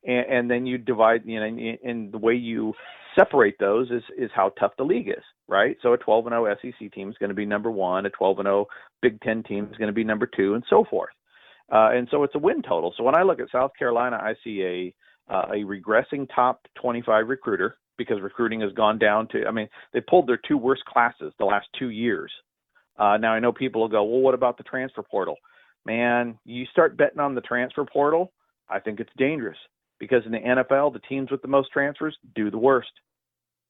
and, 0.05 0.25
and 0.27 0.51
then 0.51 0.65
you 0.65 0.77
divide. 0.77 1.22
You 1.25 1.39
know, 1.39 1.46
and, 1.46 1.60
and 1.84 2.12
the 2.12 2.17
way 2.17 2.34
you 2.34 2.74
separate 3.17 3.55
those 3.60 3.89
is 3.91 4.03
is 4.17 4.29
how 4.34 4.50
tough 4.60 4.72
the 4.77 4.84
league 4.84 5.10
is, 5.10 5.24
right? 5.48 5.75
So 5.82 5.94
a 5.94 5.98
12 5.98 6.27
and 6.27 6.34
0 6.34 6.55
SEC 6.62 6.91
team 6.94 7.10
is 7.10 7.17
going 7.17 7.29
to 7.29 7.36
be 7.36 7.46
number 7.46 7.72
one, 7.72 8.05
a 8.05 8.10
12 8.10 8.39
and 8.39 8.46
0 8.46 8.67
Big 9.01 9.20
Ten 9.22 9.44
team 9.44 9.67
is 9.72 9.77
going 9.77 9.88
to 9.88 9.94
be 9.94 10.03
number 10.03 10.27
two, 10.27 10.53
and 10.53 10.63
so 10.70 10.86
forth. 10.89 11.13
Uh, 11.72 11.89
and 11.91 12.08
so 12.12 12.24
it's 12.24 12.36
a 12.36 12.39
win 12.39 12.62
total. 12.62 12.94
So 12.96 13.03
when 13.03 13.17
I 13.17 13.24
look 13.24 13.39
at 13.39 13.51
South 13.51 13.72
Carolina, 13.77 14.17
I 14.22 14.36
see 14.44 14.62
a 14.62 14.94
uh, 15.27 15.48
a 15.50 15.63
regressing 15.63 16.27
top 16.34 16.62
25 16.79 17.27
recruiter 17.27 17.77
because 17.97 18.21
recruiting 18.21 18.61
has 18.61 18.71
gone 18.73 18.99
down 18.99 19.27
to. 19.29 19.45
I 19.45 19.51
mean, 19.51 19.69
they 19.93 20.01
pulled 20.01 20.27
their 20.27 20.39
two 20.47 20.57
worst 20.57 20.83
classes 20.85 21.33
the 21.39 21.45
last 21.45 21.67
two 21.77 21.89
years. 21.89 22.31
Uh, 22.97 23.17
now 23.17 23.33
I 23.33 23.39
know 23.39 23.51
people 23.51 23.81
will 23.81 23.89
go, 23.89 24.03
well, 24.03 24.21
what 24.21 24.33
about 24.33 24.57
the 24.57 24.63
transfer 24.63 25.03
portal? 25.03 25.35
Man, 25.85 26.37
you 26.45 26.65
start 26.71 26.97
betting 26.97 27.19
on 27.19 27.35
the 27.35 27.41
transfer 27.41 27.85
portal, 27.85 28.31
I 28.69 28.79
think 28.79 28.99
it's 28.99 29.11
dangerous 29.17 29.57
because 29.99 30.23
in 30.25 30.31
the 30.31 30.39
NFL, 30.39 30.93
the 30.93 30.99
teams 31.07 31.31
with 31.31 31.41
the 31.41 31.47
most 31.47 31.71
transfers 31.71 32.17
do 32.35 32.49
the 32.49 32.57
worst. 32.57 32.89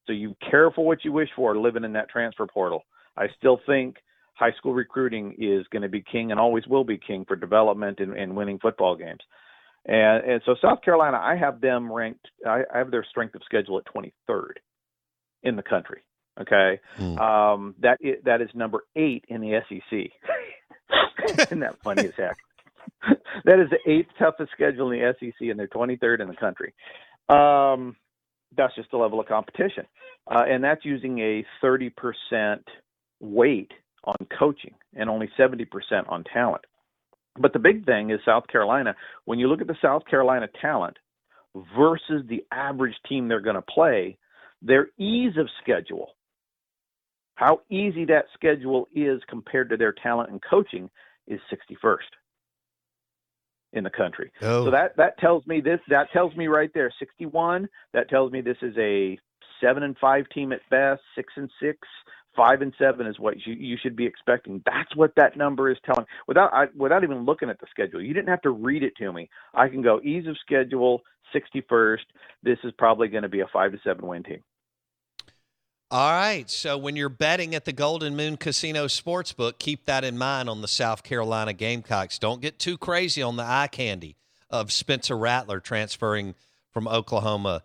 So 0.06 0.12
you 0.12 0.36
careful 0.50 0.84
what 0.84 1.04
you 1.04 1.12
wish 1.12 1.28
for 1.34 1.56
living 1.56 1.84
in 1.84 1.92
that 1.94 2.08
transfer 2.08 2.46
portal. 2.46 2.84
I 3.16 3.26
still 3.36 3.60
think 3.66 3.96
high 4.34 4.52
school 4.52 4.74
recruiting 4.74 5.34
is 5.38 5.66
going 5.72 5.82
to 5.82 5.88
be 5.88 6.02
king 6.02 6.30
and 6.30 6.38
always 6.38 6.66
will 6.66 6.84
be 6.84 6.98
king 6.98 7.24
for 7.26 7.36
development 7.36 8.00
and, 8.00 8.16
and 8.16 8.36
winning 8.36 8.58
football 8.58 8.96
games. 8.96 9.20
And, 9.86 10.24
and 10.24 10.42
so 10.44 10.56
South 10.60 10.82
Carolina, 10.82 11.18
I 11.22 11.36
have 11.36 11.60
them 11.60 11.92
ranked. 11.92 12.26
I, 12.46 12.62
I 12.72 12.78
have 12.78 12.90
their 12.90 13.06
strength 13.08 13.34
of 13.34 13.42
schedule 13.44 13.78
at 13.78 13.84
23rd 13.94 14.54
in 15.42 15.56
the 15.56 15.62
country. 15.62 16.02
Okay, 16.38 16.80
mm. 16.98 17.18
um, 17.18 17.74
that 17.80 17.96
is, 18.02 18.16
that 18.24 18.42
is 18.42 18.50
number 18.52 18.84
eight 18.94 19.24
in 19.28 19.40
the 19.40 19.58
SEC. 19.68 21.38
Isn't 21.38 21.60
that 21.60 21.80
funny 21.82 22.04
as 22.06 22.12
heck? 22.14 22.36
that 23.44 23.58
is 23.58 23.70
the 23.70 23.90
eighth 23.90 24.10
toughest 24.18 24.52
schedule 24.52 24.90
in 24.90 25.00
the 25.00 25.14
SEC, 25.18 25.48
and 25.48 25.58
they're 25.58 25.68
23rd 25.68 26.20
in 26.20 26.28
the 26.28 26.36
country. 26.36 26.74
Um, 27.30 27.96
that's 28.54 28.74
just 28.74 28.90
the 28.90 28.98
level 28.98 29.18
of 29.18 29.26
competition. 29.26 29.86
Uh, 30.30 30.42
and 30.46 30.62
that's 30.62 30.84
using 30.84 31.18
a 31.20 31.44
30% 31.64 32.58
weight 33.20 33.72
on 34.04 34.16
coaching 34.38 34.74
and 34.94 35.08
only 35.08 35.30
70% 35.38 35.66
on 36.08 36.24
talent. 36.24 36.64
But 37.38 37.52
the 37.52 37.58
big 37.58 37.84
thing 37.84 38.10
is 38.10 38.20
South 38.24 38.46
Carolina. 38.48 38.94
When 39.24 39.38
you 39.38 39.48
look 39.48 39.60
at 39.60 39.66
the 39.66 39.76
South 39.82 40.02
Carolina 40.08 40.48
talent 40.60 40.96
versus 41.76 42.22
the 42.28 42.44
average 42.52 42.94
team 43.08 43.28
they're 43.28 43.40
going 43.40 43.56
to 43.56 43.62
play, 43.62 44.18
their 44.62 44.88
ease 44.98 45.36
of 45.38 45.48
schedule, 45.62 46.12
how 47.34 47.60
easy 47.70 48.04
that 48.06 48.26
schedule 48.34 48.88
is 48.94 49.20
compared 49.28 49.70
to 49.70 49.76
their 49.76 49.92
talent 49.92 50.30
and 50.30 50.40
coaching, 50.42 50.90
is 51.26 51.40
61st 51.52 51.98
in 53.72 53.84
the 53.84 53.90
country. 53.90 54.32
Oh. 54.42 54.66
So 54.66 54.70
that 54.70 54.96
that 54.96 55.18
tells 55.18 55.46
me 55.46 55.60
this. 55.60 55.80
That 55.88 56.10
tells 56.12 56.34
me 56.36 56.46
right 56.46 56.70
there, 56.72 56.92
61. 56.98 57.68
That 57.92 58.08
tells 58.08 58.32
me 58.32 58.40
this 58.40 58.56
is 58.62 58.74
a 58.78 59.18
seven 59.60 59.82
and 59.82 59.96
five 59.98 60.28
team 60.30 60.52
at 60.52 60.60
best, 60.70 61.02
six 61.14 61.32
and 61.36 61.50
six, 61.60 61.78
five 62.36 62.62
and 62.62 62.72
seven 62.78 63.06
is 63.06 63.18
what 63.18 63.34
you, 63.46 63.54
you 63.54 63.76
should 63.80 63.96
be 63.96 64.06
expecting. 64.06 64.62
That's 64.66 64.94
what 64.94 65.14
that 65.16 65.36
number 65.36 65.70
is 65.70 65.78
telling. 65.84 66.06
Without 66.28 66.52
I, 66.52 66.66
without 66.76 67.02
even 67.02 67.24
looking 67.24 67.50
at 67.50 67.58
the 67.60 67.66
schedule, 67.70 68.02
you 68.02 68.14
didn't 68.14 68.28
have 68.28 68.42
to 68.42 68.50
read 68.50 68.82
it 68.82 68.96
to 68.98 69.12
me. 69.12 69.28
I 69.54 69.68
can 69.68 69.82
go 69.82 70.00
ease 70.02 70.26
of 70.26 70.36
schedule, 70.38 71.02
61st. 71.34 71.98
This 72.42 72.58
is 72.64 72.72
probably 72.78 73.08
going 73.08 73.22
to 73.22 73.28
be 73.28 73.40
a 73.40 73.46
five 73.52 73.72
to 73.72 73.78
seven 73.82 74.06
win 74.06 74.22
team. 74.22 74.42
All 75.90 76.10
right. 76.10 76.50
So 76.50 76.76
when 76.76 76.96
you're 76.96 77.08
betting 77.08 77.54
at 77.54 77.64
the 77.64 77.72
Golden 77.72 78.16
Moon 78.16 78.36
Casino 78.36 78.86
Sportsbook, 78.86 79.58
keep 79.58 79.86
that 79.86 80.02
in 80.02 80.18
mind 80.18 80.48
on 80.48 80.60
the 80.60 80.68
South 80.68 81.04
Carolina 81.04 81.52
Gamecocks. 81.52 82.18
Don't 82.18 82.40
get 82.40 82.58
too 82.58 82.76
crazy 82.76 83.22
on 83.22 83.36
the 83.36 83.44
eye 83.44 83.68
candy 83.70 84.16
of 84.50 84.72
Spencer 84.72 85.16
Rattler 85.16 85.60
transferring 85.60 86.34
from 86.72 86.88
Oklahoma 86.88 87.62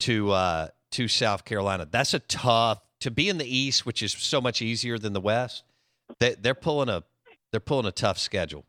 to 0.00 0.30
uh, 0.30 0.68
to 0.92 1.08
South 1.08 1.44
Carolina. 1.44 1.86
That's 1.90 2.14
a 2.14 2.20
tough 2.20 2.80
to 3.00 3.10
be 3.10 3.28
in 3.28 3.38
the 3.38 3.56
East, 3.56 3.86
which 3.86 4.02
is 4.02 4.12
so 4.12 4.40
much 4.40 4.60
easier 4.62 4.98
than 4.98 5.12
the 5.12 5.20
West. 5.20 5.64
They, 6.18 6.34
they're 6.34 6.54
pulling 6.54 6.88
a 6.88 7.04
they're 7.50 7.60
pulling 7.60 7.86
a 7.86 7.92
tough 7.92 8.18
schedule. 8.18 8.64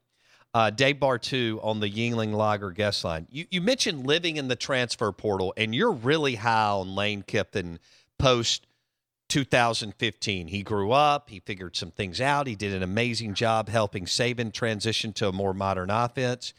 Uh, 0.54 0.70
Dave 0.70 0.96
Bartoo 0.96 1.64
on 1.64 1.80
the 1.80 1.90
Yuengling 1.90 2.34
Lager 2.34 2.72
guest 2.72 3.04
line. 3.04 3.28
You, 3.30 3.46
you 3.52 3.62
mentioned 3.62 4.08
living 4.08 4.38
in 4.38 4.48
the 4.48 4.56
transfer 4.56 5.12
portal, 5.12 5.54
and 5.58 5.76
you're 5.76 5.92
really 5.92 6.36
high 6.36 6.70
on 6.70 6.96
Lane 6.96 7.22
Kiffin 7.22 7.80
post 8.18 8.66
2015. 9.30 10.48
He 10.48 10.64
grew 10.64 10.92
up, 10.92 11.30
he 11.30 11.40
figured 11.40 11.76
some 11.76 11.92
things 11.92 12.20
out. 12.20 12.48
He 12.48 12.56
did 12.56 12.74
an 12.74 12.82
amazing 12.82 13.36
job 13.36 13.70
helping 13.70 14.06
Saban 14.06 14.52
transition 14.52 15.14
to 15.14 15.28
a 15.28 15.32
more 15.32 15.54
modern 15.54 15.92
offense. 15.92 16.54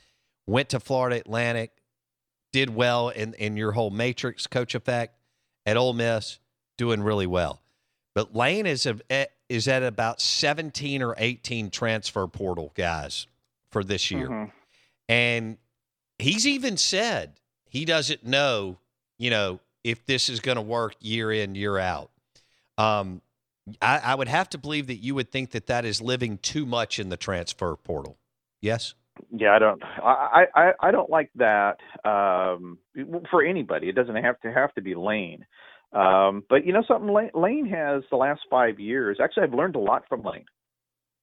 Went 0.46 0.68
to 0.70 0.80
Florida 0.80 1.16
Atlantic, 1.16 1.72
did 2.52 2.74
well 2.74 3.08
in, 3.08 3.34
in 3.34 3.56
your 3.56 3.72
whole 3.72 3.90
matrix 3.90 4.46
coach 4.46 4.74
effect 4.74 5.16
at 5.66 5.76
Ole 5.76 5.92
Miss, 5.92 6.38
doing 6.80 7.02
really 7.02 7.26
well. 7.26 7.60
But 8.14 8.34
Lane 8.34 8.64
is 8.64 8.86
a, 8.86 8.98
eh, 9.10 9.26
is 9.50 9.68
at 9.68 9.82
about 9.82 10.18
17 10.18 11.02
or 11.02 11.14
18 11.18 11.68
transfer 11.68 12.26
portal 12.26 12.72
guys 12.74 13.26
for 13.70 13.84
this 13.84 14.10
year. 14.10 14.28
Mm-hmm. 14.28 14.50
And 15.06 15.58
he's 16.18 16.46
even 16.46 16.78
said 16.78 17.34
he 17.68 17.84
doesn't 17.84 18.24
know, 18.24 18.78
you 19.18 19.28
know, 19.28 19.60
if 19.84 20.06
this 20.06 20.30
is 20.30 20.40
going 20.40 20.56
to 20.56 20.62
work 20.62 20.94
year 21.00 21.30
in, 21.30 21.54
year 21.54 21.76
out. 21.76 22.10
Um, 22.78 23.20
I, 23.82 23.98
I, 23.98 24.14
would 24.14 24.28
have 24.28 24.48
to 24.50 24.58
believe 24.58 24.86
that 24.86 24.96
you 24.96 25.14
would 25.14 25.30
think 25.30 25.50
that 25.50 25.66
that 25.66 25.84
is 25.84 26.00
living 26.00 26.38
too 26.38 26.64
much 26.64 26.98
in 26.98 27.10
the 27.10 27.18
transfer 27.18 27.76
portal. 27.76 28.16
Yes. 28.62 28.94
Yeah, 29.30 29.54
I 29.54 29.58
don't. 29.58 29.82
I 29.84 30.46
I, 30.54 30.72
I 30.80 30.90
don't 30.90 31.10
like 31.10 31.30
that 31.34 31.76
um, 32.04 32.78
for 33.30 33.44
anybody. 33.44 33.90
It 33.90 33.94
doesn't 33.94 34.16
have 34.16 34.40
to 34.40 34.50
have 34.50 34.72
to 34.74 34.80
be 34.80 34.94
Lane. 34.94 35.44
Um, 35.92 36.44
but 36.48 36.64
you 36.64 36.72
know 36.72 36.84
something, 36.86 37.12
Lane, 37.34 37.66
has 37.66 38.02
the 38.10 38.16
last 38.16 38.42
five 38.48 38.78
years. 38.78 39.18
Actually, 39.22 39.44
I've 39.44 39.54
learned 39.54 39.76
a 39.76 39.80
lot 39.80 40.04
from 40.08 40.22
Lane. 40.22 40.44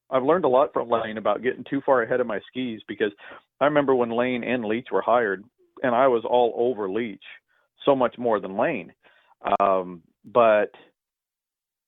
I've 0.09 0.23
learned 0.23 0.45
a 0.45 0.49
lot 0.49 0.71
from 0.73 0.89
Lane 0.89 1.17
about 1.17 1.43
getting 1.43 1.65
too 1.69 1.81
far 1.85 2.03
ahead 2.03 2.21
of 2.21 2.27
my 2.27 2.39
skis 2.49 2.81
because 2.87 3.11
I 3.59 3.65
remember 3.65 3.95
when 3.95 4.09
Lane 4.09 4.43
and 4.43 4.65
Leach 4.65 4.87
were 4.91 5.01
hired, 5.01 5.43
and 5.83 5.93
I 5.93 6.07
was 6.07 6.23
all 6.29 6.53
over 6.57 6.89
Leach 6.89 7.23
so 7.85 7.95
much 7.95 8.17
more 8.17 8.39
than 8.39 8.57
Lane. 8.57 8.93
Um, 9.59 10.01
but 10.25 10.71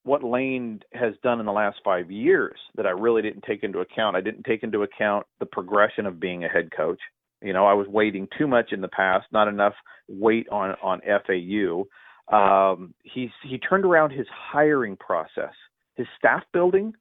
what 0.03 0.23
Lane 0.23 0.81
has 0.93 1.13
done 1.23 1.39
in 1.39 1.45
the 1.45 1.51
last 1.51 1.79
five 1.83 2.09
years 2.09 2.57
that 2.75 2.85
I 2.85 2.91
really 2.91 3.21
didn't 3.21 3.43
take 3.43 3.63
into 3.63 3.79
account. 3.79 4.15
I 4.15 4.21
didn't 4.21 4.43
take 4.43 4.63
into 4.63 4.83
account 4.83 5.25
the 5.39 5.45
progression 5.45 6.05
of 6.05 6.19
being 6.19 6.43
a 6.43 6.49
head 6.49 6.69
coach. 6.75 6.99
You 7.41 7.53
know, 7.53 7.65
I 7.65 7.73
was 7.73 7.87
waiting 7.87 8.27
too 8.37 8.47
much 8.47 8.71
in 8.71 8.81
the 8.81 8.87
past, 8.87 9.27
not 9.31 9.47
enough 9.47 9.73
weight 10.07 10.47
on 10.49 10.75
on 10.81 11.01
FAU. 11.01 11.85
Um, 12.31 12.93
he's 13.03 13.31
he 13.43 13.57
turned 13.57 13.85
around 13.85 14.11
his 14.11 14.27
hiring 14.31 14.95
process. 14.97 15.53
His 15.95 16.07
staff 16.17 16.43
building 16.53 16.93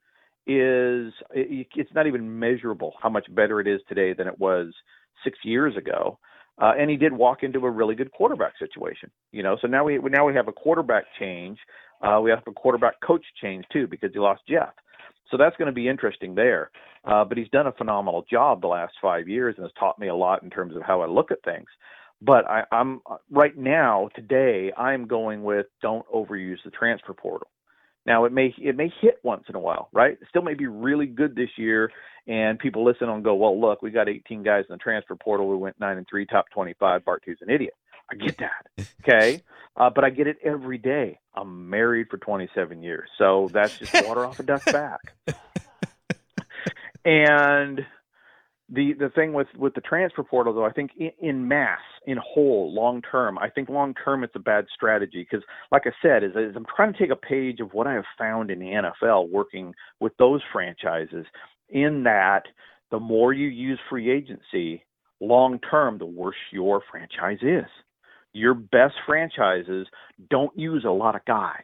is 0.47 1.13
it, 1.35 1.67
it's 1.77 1.95
not 1.95 2.07
even 2.07 2.39
measurable 2.39 2.95
how 3.03 3.11
much 3.11 3.27
better 3.35 3.61
it 3.61 3.67
is 3.67 3.81
today 3.89 4.15
than 4.15 4.27
it 4.27 4.39
was 4.39 4.73
six 5.23 5.39
years 5.45 5.77
ago. 5.77 6.19
Uh, 6.61 6.73
and 6.77 6.91
he 6.91 6.97
did 6.97 7.13
walk 7.13 7.43
into 7.43 7.65
a 7.67 7.71
really 7.71 7.95
good 7.95 8.11
quarterback 8.11 8.53
situation, 8.59 9.11
you 9.31 9.43
know. 9.43 9.57
So 9.61 9.69
now 9.69 9.85
we 9.85 9.99
now 9.99 10.27
we 10.27 10.35
have 10.35 10.49
a 10.49 10.53
quarterback 10.53 11.05
change. 11.19 11.59
Uh, 12.03 12.21
we 12.23 12.31
have 12.31 12.43
a 12.47 12.53
quarterback 12.53 12.95
coach 13.01 13.25
change 13.41 13.65
too 13.73 13.87
because 13.87 14.11
he 14.13 14.19
lost 14.19 14.43
Jeff. 14.49 14.71
So 15.31 15.37
that's 15.37 15.57
going 15.57 15.67
to 15.67 15.73
be 15.73 15.89
interesting 15.89 16.35
there. 16.35 16.71
Uh, 17.05 17.25
but 17.25 17.39
he's 17.39 17.49
done 17.51 17.67
a 17.67 17.73
phenomenal 17.73 18.25
job 18.31 18.61
the 18.61 18.67
last 18.67 18.95
five 19.01 19.29
years 19.29 19.55
and 19.57 19.65
has 19.65 19.73
taught 19.79 19.99
me 19.99 20.09
a 20.09 20.15
lot 20.15 20.43
in 20.43 20.51
terms 20.51 20.75
of 20.75 20.83
how 20.83 21.01
I 21.01 21.07
look 21.07 21.31
at 21.31 21.43
things. 21.45 21.67
But 22.21 22.49
I, 22.49 22.65
I'm 22.73 23.01
right 23.31 23.57
now 23.57 24.09
today 24.15 24.73
I'm 24.77 25.07
going 25.07 25.45
with 25.45 25.67
don't 25.81 26.07
overuse 26.09 26.59
the 26.65 26.71
transfer 26.71 27.15
portal. 27.15 27.49
Now 28.07 28.25
it 28.25 28.33
may 28.33 28.55
it 28.59 28.77
may 28.77 28.93
hit 29.01 29.19
once 29.23 29.45
in 29.49 29.55
a 29.55 29.61
while, 29.61 29.89
right? 29.93 30.13
It 30.13 30.27
still 30.29 30.43
may 30.43 30.55
be 30.55 30.67
really 30.67 31.07
good 31.07 31.37
this 31.37 31.51
year, 31.57 31.91
and 32.27 32.59
people 32.59 32.85
listen 32.85 33.09
and 33.09 33.23
go, 33.23 33.35
well, 33.35 33.61
look, 33.61 33.83
we 33.83 33.91
got 33.91 34.09
18 34.09 34.43
guys 34.43 34.65
in 34.69 34.75
the 34.75 34.79
transfer 34.79 35.15
portal. 35.15 35.49
We 35.49 35.57
went 35.57 35.79
nine 35.79 35.97
and 35.97 36.07
three, 36.09 36.27
top 36.27 36.47
25. 36.53 37.05
Bartoo's 37.05 37.39
an 37.41 37.51
idiot. 37.51 37.75
I 38.11 38.15
get 38.15 38.39
that, 38.39 38.87
okay, 39.03 39.43
uh, 39.77 39.91
but 39.91 40.05
I 40.05 40.11
get 40.11 40.27
it 40.27 40.39
every 40.43 40.79
day. 40.79 41.21
I'm 41.35 41.69
married 41.69 42.09
for 42.09 42.17
27 42.17 42.83
years, 42.83 43.09
so 43.19 43.51
that's 43.53 43.79
just 43.79 43.93
water 44.07 44.25
off 44.25 44.41
a 44.41 44.43
duck's 44.43 44.73
back. 44.73 45.01
And 47.05 47.87
the 48.71 48.93
the 48.99 49.09
thing 49.11 49.33
with 49.33 49.47
with 49.57 49.75
the 49.75 49.81
transfer 49.81 50.23
portal 50.23 50.53
though 50.53 50.65
i 50.65 50.73
think 50.73 50.91
in, 50.99 51.11
in 51.21 51.49
mass 51.49 51.81
in 52.07 52.19
whole 52.19 52.73
long 52.75 53.01
term 53.03 53.39
i 53.39 53.49
think 53.49 53.69
long 53.69 53.95
term 54.05 54.23
it's 54.23 54.37
a 54.37 54.41
bad 54.41 54.67
strategy 54.75 55.27
because 55.29 55.45
like 55.73 55.83
i 55.87 55.91
said 56.03 56.23
is, 56.23 56.33
is 56.33 56.55
i'm 56.55 56.67
trying 56.77 56.93
to 56.93 56.99
take 56.99 57.11
a 57.11 57.17
page 57.17 57.61
of 57.61 57.73
what 57.73 57.87
i 57.87 57.95
have 57.95 58.05
found 58.19 58.51
in 58.51 58.59
the 58.59 58.67
nfl 59.03 59.31
working 59.31 59.73
with 60.01 60.13
those 60.19 60.43
franchises 60.53 61.25
in 61.71 62.03
that 62.03 62.43
the 62.91 63.01
more 63.01 63.33
you 63.33 63.49
use 63.49 63.79
free 63.89 64.11
agency 64.11 64.85
long 65.21 65.59
term 65.71 65.99
the 65.99 66.07
worse 66.07 66.37
your 66.53 66.83
franchise 66.91 67.39
is. 67.43 67.69
Your 68.33 68.55
best 68.55 68.95
franchises 69.07 69.87
don't 70.31 70.57
use 70.57 70.85
a 70.85 70.91
lot 70.91 71.17
of 71.17 71.25
guys 71.25 71.63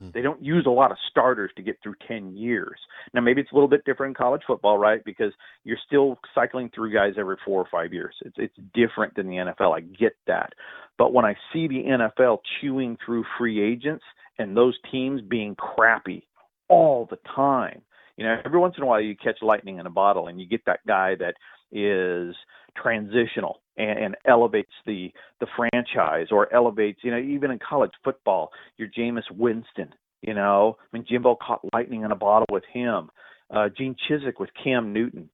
Hmm. 0.00 0.10
they 0.12 0.22
don't 0.22 0.42
use 0.42 0.66
a 0.66 0.70
lot 0.70 0.90
of 0.90 0.96
starters 1.10 1.52
to 1.56 1.62
get 1.62 1.78
through 1.82 1.94
10 2.08 2.36
years. 2.36 2.78
Now, 3.12 3.20
maybe 3.20 3.40
it's 3.40 3.52
a 3.52 3.54
little 3.54 3.68
bit 3.68 3.84
different 3.84 4.10
in 4.10 4.14
college 4.14 4.42
football, 4.46 4.78
right? 4.78 5.04
Because 5.04 5.32
you're 5.62 5.78
still 5.86 6.18
cycling 6.34 6.70
through 6.74 6.92
guys 6.92 7.14
every 7.16 7.36
four 7.44 7.60
or 7.60 7.68
five 7.70 7.92
years. 7.92 8.14
It's, 8.24 8.36
it's 8.38 8.56
different 8.74 9.14
than 9.14 9.28
the 9.28 9.36
NFL. 9.36 9.76
I 9.76 9.80
get 9.80 10.16
that. 10.26 10.52
But 10.98 11.12
when 11.12 11.24
I 11.24 11.34
see 11.52 11.68
the 11.68 11.84
NFL 11.84 12.38
chewing 12.60 12.96
through 13.04 13.24
free 13.38 13.62
agents 13.62 14.04
and 14.38 14.56
those 14.56 14.76
teams 14.90 15.20
being 15.22 15.54
crappy 15.54 16.26
all 16.68 17.06
the 17.08 17.18
time, 17.34 17.82
you 18.16 18.24
know, 18.24 18.36
every 18.44 18.58
once 18.58 18.74
in 18.76 18.84
a 18.84 18.86
while 18.86 19.00
you 19.00 19.16
catch 19.16 19.38
lightning 19.42 19.78
in 19.78 19.86
a 19.86 19.90
bottle 19.90 20.28
and 20.28 20.40
you 20.40 20.46
get 20.46 20.64
that 20.66 20.80
guy 20.86 21.14
that 21.16 21.34
is 21.74 22.34
transitional 22.80 23.60
and, 23.76 23.98
and 23.98 24.16
elevates 24.26 24.72
the 24.86 25.12
the 25.40 25.46
franchise 25.56 26.28
or 26.30 26.52
elevates 26.54 27.00
you 27.02 27.10
know 27.10 27.18
even 27.18 27.50
in 27.50 27.58
college 27.58 27.92
football 28.02 28.50
your 28.78 28.88
Jameis 28.88 29.30
Winston 29.30 29.92
you 30.22 30.34
know? 30.34 30.76
I 30.80 30.96
mean 30.96 31.04
Jimbo 31.08 31.36
caught 31.36 31.60
lightning 31.72 32.02
in 32.02 32.12
a 32.12 32.16
bottle 32.16 32.46
with 32.50 32.64
him. 32.72 33.10
Uh 33.54 33.68
Gene 33.76 33.94
Chizik 34.08 34.40
with 34.40 34.50
Cam 34.62 34.92
Newton. 34.92 35.28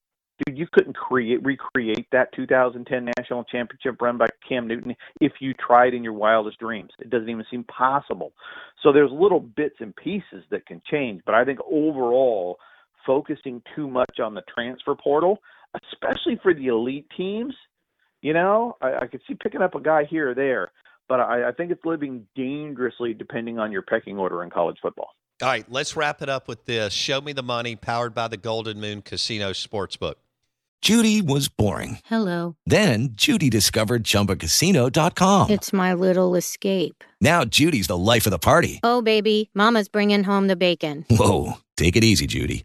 Dude 0.45 0.59
you 0.59 0.67
couldn't 0.73 0.97
create 0.97 1.45
recreate 1.45 2.07
that 2.13 2.33
2010 2.35 3.11
national 3.19 3.45
championship 3.45 4.01
run 4.01 4.19
by 4.19 4.27
Cam 4.47 4.67
Newton 4.67 4.95
if 5.21 5.33
you 5.41 5.55
tried 5.55 5.95
in 5.95 6.03
your 6.03 6.15
wildest 6.15 6.59
dreams. 6.59 6.91
It 6.99 7.11
doesn't 7.11 7.29
even 7.29 7.45
seem 7.51 7.65
possible. 7.65 8.33
So 8.83 8.93
there's 8.93 9.13
little 9.13 9.41
bits 9.41 9.77
and 9.81 9.95
pieces 9.95 10.45
that 10.51 10.67
can 10.67 10.83
change 10.91 11.23
but 11.25 11.35
I 11.35 11.45
think 11.45 11.61
overall 11.71 12.59
focusing 13.07 13.63
too 13.75 13.89
much 13.89 14.19
on 14.23 14.35
the 14.35 14.43
transfer 14.53 14.95
portal 14.95 15.39
especially 15.75 16.39
for 16.43 16.55
the 16.55 16.67
elite 16.67 17.07
teams. 17.17 17.55
You 18.23 18.35
know, 18.35 18.77
I, 18.81 18.97
I 19.03 19.07
could 19.07 19.21
see 19.27 19.35
picking 19.35 19.63
up 19.63 19.75
a 19.75 19.81
guy 19.81 20.05
here 20.05 20.31
or 20.31 20.35
there, 20.35 20.73
but 21.09 21.21
I, 21.21 21.49
I 21.49 21.53
think 21.53 21.71
it's 21.71 21.85
living 21.85 22.27
dangerously 22.37 23.15
depending 23.15 23.59
on 23.59 23.73
your 23.73 23.83
pecking 23.83 24.19
order 24.19 24.43
in 24.43 24.51
college 24.51 24.77
football. 24.83 25.11
All 25.43 25.49
right, 25.49 25.65
let's 25.71 25.97
wrap 25.97 26.21
it 26.21 26.29
up 26.29 26.49
with 26.49 26.67
this. 26.67 26.93
Show 26.93 27.23
me 27.23 27.33
the 27.33 27.43
money 27.43 27.75
powered 27.75 28.15
by 28.15 28.29
the 28.29 28.37
Golden 28.37 28.79
Moon 28.79 29.01
Casino 29.01 29.53
Sportsbook. 29.53 30.17
Judy 30.83 31.21
was 31.21 31.49
boring. 31.49 31.99
Hello. 32.07 32.57
Then 32.65 33.11
Judy 33.13 33.51
discovered 33.51 34.03
ChumbaCasino.com. 34.05 35.51
It's 35.51 35.73
my 35.73 35.93
little 35.93 36.35
escape. 36.35 37.05
Now 37.21 37.45
Judy's 37.45 37.87
the 37.87 37.99
life 37.99 38.27
of 38.27 38.31
the 38.31 38.39
party. 38.39 38.81
Oh, 38.83 39.03
baby, 39.03 39.51
Mama's 39.55 39.89
bringing 39.89 40.25
home 40.25 40.47
the 40.47 40.57
bacon. 40.57 41.05
Whoa, 41.11 41.55
take 41.77 41.97
it 41.97 42.05
easy, 42.05 42.27
Judy. 42.27 42.65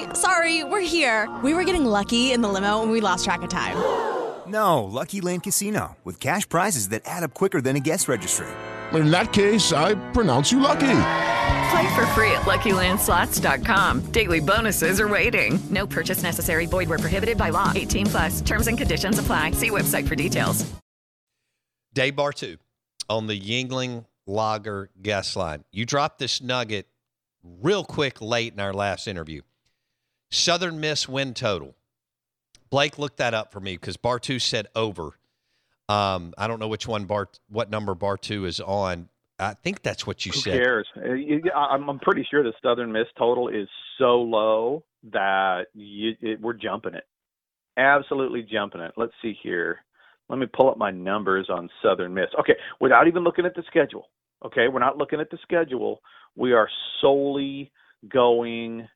sorry, 0.15 0.63
we're 0.63 0.81
here. 0.81 1.29
We 1.43 1.53
were 1.53 1.63
getting 1.63 1.85
lucky 1.85 2.31
in 2.31 2.41
the 2.41 2.49
limo 2.49 2.81
and 2.81 2.91
we 2.91 3.01
lost 3.01 3.25
track 3.25 3.41
of 3.41 3.49
time. 3.49 3.77
No, 4.47 4.83
Lucky 4.83 5.21
Land 5.21 5.43
Casino, 5.43 5.97
with 6.03 6.19
cash 6.19 6.47
prizes 6.47 6.89
that 6.89 7.03
add 7.05 7.23
up 7.23 7.33
quicker 7.33 7.61
than 7.61 7.75
a 7.75 7.79
guest 7.79 8.07
registry. 8.07 8.47
In 8.93 9.11
that 9.11 9.31
case, 9.31 9.71
I 9.71 9.95
pronounce 10.11 10.51
you 10.51 10.59
lucky. 10.59 10.97
Play 11.71 11.95
for 11.95 12.05
free 12.07 12.31
at 12.31 12.41
LuckyLandSlots.com. 12.41 14.11
Daily 14.11 14.41
bonuses 14.41 14.99
are 14.99 15.07
waiting. 15.07 15.57
No 15.69 15.87
purchase 15.87 16.21
necessary. 16.23 16.65
Void 16.65 16.89
where 16.89 16.99
prohibited 16.99 17.37
by 17.37 17.49
law. 17.49 17.71
18 17.73 18.07
plus. 18.07 18.41
Terms 18.41 18.67
and 18.67 18.77
conditions 18.77 19.19
apply. 19.19 19.51
See 19.51 19.69
website 19.69 20.07
for 20.07 20.15
details. 20.15 20.69
Dave 21.93 22.15
Bartoo 22.15 22.57
on 23.09 23.27
the 23.27 23.39
Yuengling 23.39 24.05
Lager 24.27 24.89
guest 25.01 25.35
line. 25.35 25.63
You 25.71 25.85
dropped 25.85 26.19
this 26.19 26.41
nugget 26.41 26.87
real 27.43 27.83
quick 27.83 28.21
late 28.21 28.53
in 28.53 28.59
our 28.59 28.73
last 28.73 29.07
interview. 29.07 29.41
Southern 30.31 30.79
Miss 30.79 31.07
win 31.07 31.33
total. 31.33 31.75
Blake 32.69 32.97
looked 32.97 33.17
that 33.17 33.33
up 33.33 33.51
for 33.51 33.59
me 33.59 33.73
because 33.73 33.97
Bartoo 33.97 34.41
said 34.41 34.67
over. 34.75 35.11
Um, 35.89 36.33
I 36.37 36.47
don't 36.47 36.59
know 36.59 36.69
which 36.69 36.87
one 36.87 37.05
bar, 37.05 37.27
what 37.49 37.69
number 37.69 37.93
Bartoo 37.93 38.45
is 38.45 38.61
on. 38.61 39.09
I 39.37 39.55
think 39.55 39.81
that's 39.81 40.07
what 40.07 40.25
you 40.25 40.31
said. 40.31 40.53
Who 40.53 40.57
said. 40.57 40.63
cares? 40.63 40.87
Uh, 41.53 41.57
I'm, 41.57 41.89
I'm 41.89 41.99
pretty 41.99 42.25
sure 42.29 42.43
the 42.43 42.53
Southern 42.63 42.91
Miss 42.91 43.07
total 43.17 43.49
is 43.49 43.67
so 43.97 44.21
low 44.21 44.83
that 45.11 45.65
you, 45.73 46.15
it, 46.21 46.39
we're 46.39 46.53
jumping 46.53 46.93
it. 46.93 47.03
Absolutely 47.75 48.43
jumping 48.43 48.81
it. 48.81 48.93
Let's 48.95 49.13
see 49.21 49.35
here. 49.41 49.79
Let 50.29 50.39
me 50.39 50.45
pull 50.45 50.69
up 50.69 50.77
my 50.77 50.91
numbers 50.91 51.47
on 51.49 51.69
Southern 51.83 52.13
Miss. 52.13 52.27
Okay, 52.39 52.55
without 52.79 53.07
even 53.07 53.23
looking 53.23 53.45
at 53.45 53.55
the 53.55 53.63
schedule. 53.67 54.07
Okay, 54.45 54.67
we're 54.69 54.79
not 54.79 54.97
looking 54.97 55.19
at 55.19 55.29
the 55.29 55.37
schedule. 55.41 56.01
We 56.35 56.53
are 56.53 56.69
solely 57.01 57.71
going 58.07 58.87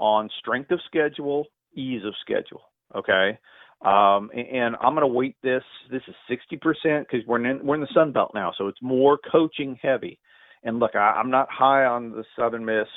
on 0.00 0.28
strength 0.40 0.72
of 0.72 0.80
schedule, 0.86 1.46
ease 1.74 2.02
of 2.04 2.14
schedule. 2.20 2.62
Okay, 2.96 3.38
um, 3.82 4.30
and, 4.34 4.48
and 4.48 4.76
I'm 4.80 4.94
going 4.94 5.06
to 5.06 5.06
weight 5.06 5.36
this. 5.42 5.62
This 5.90 6.02
is 6.08 6.14
60% 6.30 6.60
because 7.00 7.26
we're 7.26 7.44
in 7.44 7.64
we're 7.64 7.76
in 7.76 7.80
the 7.80 7.88
Sun 7.94 8.12
Belt 8.12 8.32
now, 8.34 8.52
so 8.58 8.66
it's 8.66 8.82
more 8.82 9.18
coaching 9.30 9.78
heavy. 9.80 10.18
And 10.64 10.80
look, 10.80 10.94
I, 10.94 11.14
I'm 11.18 11.30
not 11.30 11.48
high 11.50 11.84
on 11.84 12.10
the 12.10 12.24
Southern 12.36 12.64
Miss 12.64 12.88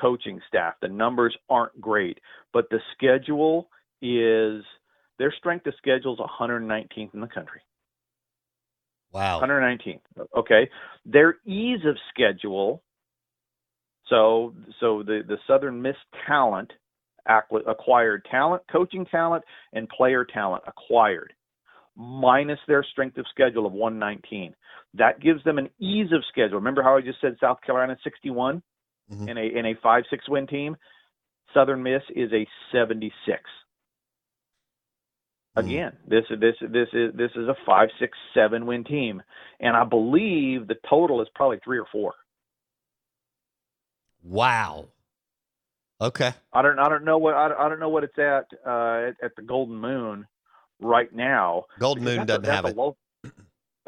coaching 0.00 0.40
staff. 0.48 0.74
The 0.80 0.88
numbers 0.88 1.36
aren't 1.50 1.78
great, 1.80 2.18
but 2.52 2.70
the 2.70 2.78
schedule 2.94 3.68
is 4.00 4.62
their 5.18 5.34
strength 5.36 5.66
of 5.66 5.74
schedule 5.76 6.14
is 6.14 6.20
119th 6.20 7.14
in 7.14 7.20
the 7.20 7.26
country. 7.26 7.60
Wow. 9.12 9.40
119th. 9.40 10.00
Okay. 10.36 10.70
Their 11.04 11.36
ease 11.44 11.80
of 11.86 11.96
schedule. 12.12 12.82
So 14.08 14.54
so 14.80 15.02
the 15.02 15.22
the 15.26 15.38
Southern 15.46 15.80
Miss 15.80 15.96
talent 16.26 16.72
acquired 17.26 18.26
talent, 18.30 18.62
coaching 18.70 19.06
talent, 19.06 19.44
and 19.72 19.88
player 19.88 20.24
talent 20.24 20.64
acquired, 20.66 21.32
minus 21.96 22.58
their 22.66 22.82
strength 22.82 23.16
of 23.18 23.26
schedule 23.30 23.66
of 23.66 23.72
119. 23.72 24.54
That 24.94 25.20
gives 25.20 25.42
them 25.44 25.58
an 25.58 25.70
ease 25.78 26.12
of 26.12 26.24
schedule. 26.28 26.56
Remember 26.56 26.82
how 26.82 26.96
I 26.96 27.00
just 27.00 27.20
said 27.20 27.36
South 27.40 27.58
Carolina 27.64 27.96
61 28.02 28.62
mm-hmm. 29.10 29.28
in 29.28 29.38
a 29.38 29.58
in 29.58 29.66
a 29.66 29.74
five 29.82 30.04
six 30.10 30.28
win 30.28 30.46
team. 30.46 30.76
Southern 31.54 31.82
Miss 31.82 32.02
is 32.14 32.32
a 32.32 32.46
76. 32.72 33.12
Mm-hmm. 35.56 35.68
Again, 35.68 35.92
this 36.08 36.24
this 36.30 36.54
this 36.60 36.88
is 36.92 37.14
this 37.14 37.30
is 37.36 37.48
a 37.48 37.54
five 37.66 37.88
six 38.00 38.16
seven 38.34 38.66
win 38.66 38.84
team, 38.84 39.22
and 39.60 39.76
I 39.76 39.84
believe 39.84 40.66
the 40.66 40.76
total 40.88 41.20
is 41.20 41.28
probably 41.34 41.58
three 41.62 41.78
or 41.78 41.86
four. 41.92 42.14
Wow. 44.22 44.88
Okay. 46.00 46.32
I 46.52 46.62
don't 46.62 46.78
I 46.78 46.88
don't 46.88 47.04
know 47.04 47.18
what 47.18 47.34
I 47.34 47.48
don't, 47.48 47.60
I 47.60 47.68
don't 47.68 47.80
know 47.80 47.88
what 47.88 48.04
it's 48.04 48.18
at 48.18 48.46
uh, 48.66 49.08
at, 49.08 49.16
at 49.22 49.36
the 49.36 49.42
Golden 49.42 49.76
Moon 49.76 50.26
right 50.80 51.12
now. 51.14 51.64
Golden 51.78 52.04
Moon 52.04 52.26
doesn't 52.26 52.44
have 52.44 52.64
it. 52.64 52.76
a 52.76 52.80
Low, 52.80 52.96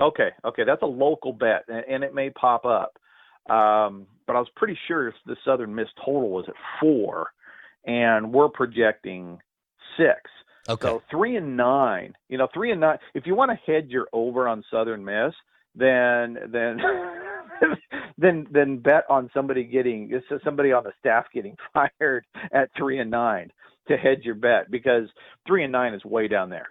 Okay, 0.01 0.31
okay, 0.45 0.65
that's 0.65 0.83
a 0.83 0.87
local 0.87 1.33
bet, 1.33 1.65
and, 1.69 1.85
and 1.89 2.05
it 2.05 2.15
may 2.15 2.31
pop 2.31 2.65
up. 2.65 2.99
Um, 3.49 4.07
but 4.27 4.35
I 4.35 4.41
was 4.41 4.49
pretty 4.57 4.77
sure 4.89 5.13
the 5.27 5.37
Southern 5.45 5.75
Miss 5.75 5.89
total 6.05 6.31
was 6.31 6.47
at 6.49 6.55
four, 6.81 7.29
and 7.85 8.33
we're 8.33 8.49
projecting 8.49 9.39
six. 9.97 10.19
Okay. 10.69 10.89
So 10.89 11.03
three 11.11 11.37
and 11.37 11.57
nine. 11.57 12.15
You 12.29 12.39
know, 12.39 12.49
three 12.53 12.73
and 12.73 12.81
nine. 12.81 12.99
If 13.15 13.27
you 13.27 13.35
want 13.35 13.51
to 13.51 13.73
head 13.73 13.91
your 13.91 14.09
over 14.13 14.49
on 14.49 14.65
Southern 14.71 15.05
Miss, 15.05 15.35
then 15.75 16.39
then 16.51 16.79
then 18.19 18.47
then 18.51 18.79
bet 18.79 19.05
on 19.09 19.31
somebody 19.35 19.65
getting 19.65 20.11
somebody 20.45 20.73
on 20.73 20.85
the 20.85 20.93
staff 20.99 21.27
getting 21.33 21.57
fired 21.73 22.25
at 22.53 22.71
three 22.77 22.99
and 22.99 23.11
nine 23.11 23.51
to 23.89 23.97
hedge 23.97 24.21
your 24.23 24.35
bet 24.35 24.71
because 24.71 25.09
three 25.47 25.63
and 25.63 25.73
nine 25.73 25.95
is 25.95 26.05
way 26.05 26.29
down 26.29 26.51
there, 26.51 26.69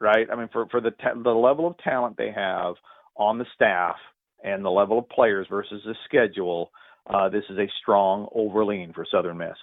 right? 0.00 0.26
I 0.30 0.36
mean, 0.36 0.48
for 0.52 0.66
for 0.70 0.80
the 0.80 0.92
ta- 0.92 1.14
the 1.22 1.30
level 1.30 1.66
of 1.66 1.78
talent 1.78 2.16
they 2.16 2.32
have 2.34 2.74
on 3.16 3.38
the 3.38 3.46
staff 3.54 3.96
and 4.42 4.64
the 4.64 4.70
level 4.70 4.98
of 4.98 5.08
players 5.08 5.46
versus 5.48 5.82
the 5.84 5.94
schedule, 6.04 6.70
uh, 7.12 7.28
this 7.28 7.44
is 7.50 7.58
a 7.58 7.68
strong 7.80 8.28
overlean 8.34 8.94
for 8.94 9.06
Southern 9.10 9.38
Miss. 9.38 9.56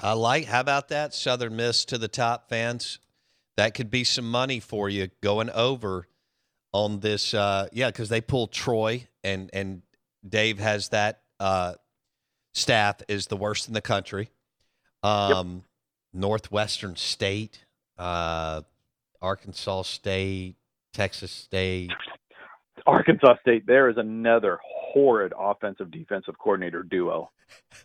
I 0.00 0.12
like. 0.12 0.46
How 0.46 0.60
about 0.60 0.88
that 0.88 1.14
Southern 1.14 1.56
Miss 1.56 1.84
to 1.86 1.98
the 1.98 2.08
top 2.08 2.48
fans? 2.48 2.98
That 3.56 3.74
could 3.74 3.90
be 3.90 4.04
some 4.04 4.30
money 4.30 4.60
for 4.60 4.88
you 4.88 5.08
going 5.20 5.50
over 5.50 6.06
on 6.72 7.00
this. 7.00 7.34
Uh, 7.34 7.68
yeah, 7.72 7.88
because 7.88 8.08
they 8.08 8.20
pulled 8.20 8.52
Troy 8.52 9.06
and 9.22 9.50
and 9.52 9.82
Dave 10.26 10.58
has 10.58 10.90
that 10.90 11.22
uh, 11.38 11.74
staff 12.52 12.96
is 13.08 13.26
the 13.26 13.36
worst 13.36 13.68
in 13.68 13.74
the 13.74 13.80
country. 13.80 14.30
Um, 15.02 15.64
Northwestern 16.12 16.96
State, 16.96 17.64
uh, 17.98 18.62
Arkansas 19.22 19.82
State, 19.82 20.56
Texas 20.92 21.30
State. 21.30 21.90
Arkansas 22.86 23.36
State, 23.40 23.66
there 23.66 23.88
is 23.88 23.96
another 23.96 24.58
horrid 24.62 25.32
offensive 25.38 25.90
defensive 25.90 26.38
coordinator 26.38 26.82
duo. 26.82 27.30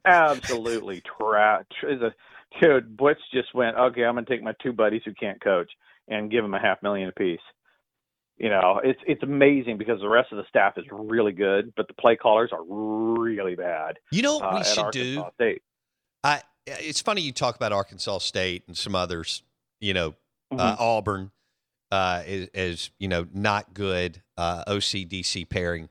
Absolutely 0.05 1.01
trash. 1.19 1.65
Is 1.83 2.01
a 2.01 2.13
dude. 2.61 2.97
Butch 2.97 3.19
just 3.33 3.53
went, 3.53 3.77
okay, 3.77 4.03
I'm 4.03 4.15
gonna 4.15 4.25
take 4.25 4.43
my 4.43 4.53
two 4.61 4.73
buddies 4.73 5.01
who 5.05 5.13
can't 5.13 5.41
coach 5.41 5.69
and 6.07 6.31
give 6.31 6.43
them 6.43 6.53
a 6.53 6.59
half 6.59 6.81
million 6.83 7.09
apiece. 7.09 7.39
You 8.37 8.49
know, 8.49 8.81
it's 8.83 8.99
it's 9.07 9.23
amazing 9.23 9.77
because 9.77 10.01
the 10.01 10.09
rest 10.09 10.31
of 10.33 10.37
the 10.37 10.43
staff 10.49 10.73
is 10.77 10.83
really 10.91 11.31
good, 11.31 11.73
but 11.77 11.87
the 11.87 11.93
play 11.93 12.17
callers 12.17 12.49
are 12.51 12.63
really 12.63 13.55
bad. 13.55 13.97
You 14.11 14.23
know 14.23 14.35
what 14.37 14.45
uh, 14.45 14.51
we 14.55 14.59
at 14.59 14.65
should 14.65 14.79
Arkansas 14.85 15.29
do? 15.29 15.31
State. 15.35 15.61
I. 16.23 16.41
It's 16.67 16.99
funny 16.99 17.21
you 17.21 17.31
talk 17.31 17.55
about 17.55 17.71
Arkansas 17.71 18.17
State 18.17 18.63
and 18.67 18.75
some 18.75 18.95
others. 18.95 19.43
You 19.79 19.93
know, 19.93 20.15
uh, 20.51 20.75
Mhm. 20.75 20.79
Auburn 20.79 21.31
uh, 21.91 22.23
is, 22.25 22.49
is 22.53 22.89
you 22.99 23.07
know 23.07 23.25
not 23.33 23.73
good 23.73 24.21
uh, 24.35 24.65
OCDC 24.65 25.47
pairing 25.49 25.87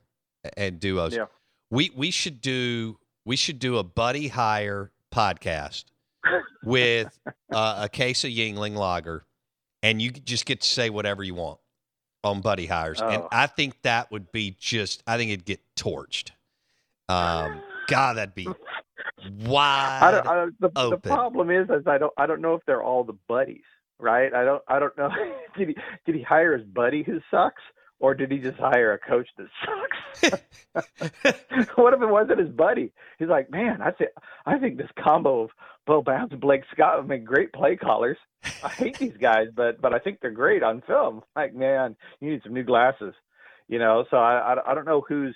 and 0.56 0.78
duos. 0.78 1.14
Yeah. 1.14 1.26
We 1.70 1.90
we 1.96 2.10
should 2.10 2.42
do 2.42 2.98
we 3.24 3.36
should 3.36 3.58
do 3.58 3.78
a 3.78 3.82
buddy 3.84 4.28
hire 4.28 4.92
podcast 5.14 5.84
with 6.62 7.18
uh, 7.52 7.80
a 7.84 7.88
case 7.88 8.24
of 8.24 8.30
Yuengling 8.30 8.76
Lager, 8.76 9.24
and 9.82 10.02
you 10.02 10.10
just 10.10 10.44
get 10.44 10.60
to 10.60 10.68
say 10.68 10.90
whatever 10.90 11.22
you 11.22 11.34
want 11.34 11.58
on 12.24 12.40
buddy 12.40 12.66
hires, 12.66 13.00
and 13.00 13.22
Oh. 13.22 13.28
I 13.30 13.46
think 13.46 13.82
that 13.82 14.10
would 14.10 14.32
be 14.32 14.56
just 14.58 15.02
I 15.06 15.16
think 15.16 15.30
it'd 15.30 15.44
get 15.44 15.60
torched. 15.76 16.30
Um, 17.08 17.60
God, 17.86 18.16
that'd 18.16 18.34
be 18.34 18.48
wide. 19.42 20.00
I 20.02 20.10
don't, 20.10 20.26
I 20.26 20.34
don't, 20.34 20.60
the, 20.60 20.90
the 20.90 20.98
problem 20.98 21.50
is, 21.50 21.68
is 21.68 21.86
I 21.86 21.98
don't 21.98 22.12
I 22.16 22.26
don't 22.26 22.40
know 22.40 22.54
if 22.54 22.62
they're 22.66 22.82
all 22.82 23.04
the 23.04 23.16
buddies, 23.28 23.62
right? 23.98 24.32
I 24.32 24.44
don't 24.44 24.62
I 24.68 24.78
don't 24.78 24.96
know. 24.96 25.10
did 25.56 25.68
he 25.68 25.76
did 26.06 26.14
he 26.14 26.22
hire 26.22 26.56
his 26.56 26.66
buddy 26.66 27.02
who 27.02 27.20
sucks, 27.30 27.62
or 28.00 28.14
did 28.14 28.30
he 28.30 28.38
just 28.38 28.58
hire 28.58 28.92
a 28.92 28.98
coach 28.98 29.28
that 29.38 29.46
sucks? 29.64 30.42
what 31.76 31.94
if 31.94 32.02
it 32.02 32.08
wasn't 32.08 32.40
his 32.40 32.50
buddy? 32.50 32.92
He's 33.18 33.28
like, 33.28 33.50
man, 33.50 33.80
I 33.82 33.90
think 33.90 34.10
I 34.46 34.58
think 34.58 34.76
this 34.76 34.90
combo 35.02 35.44
of 35.44 35.50
Bo 35.86 36.02
Bounds 36.02 36.32
and 36.32 36.40
Blake 36.40 36.62
Scott 36.72 36.98
would 36.98 37.08
make 37.08 37.24
great 37.24 37.52
play 37.52 37.76
callers. 37.76 38.18
I 38.62 38.68
hate 38.68 38.98
these 38.98 39.16
guys, 39.20 39.48
but 39.54 39.80
but 39.80 39.94
I 39.94 39.98
think 39.98 40.18
they're 40.20 40.30
great 40.30 40.62
on 40.62 40.82
film. 40.86 41.22
Like, 41.36 41.54
man, 41.54 41.96
you 42.20 42.30
need 42.30 42.42
some 42.42 42.54
new 42.54 42.64
glasses, 42.64 43.14
you 43.68 43.78
know. 43.78 44.04
So 44.10 44.16
I 44.16 44.54
I, 44.54 44.72
I 44.72 44.74
don't 44.74 44.86
know 44.86 45.04
who's. 45.06 45.34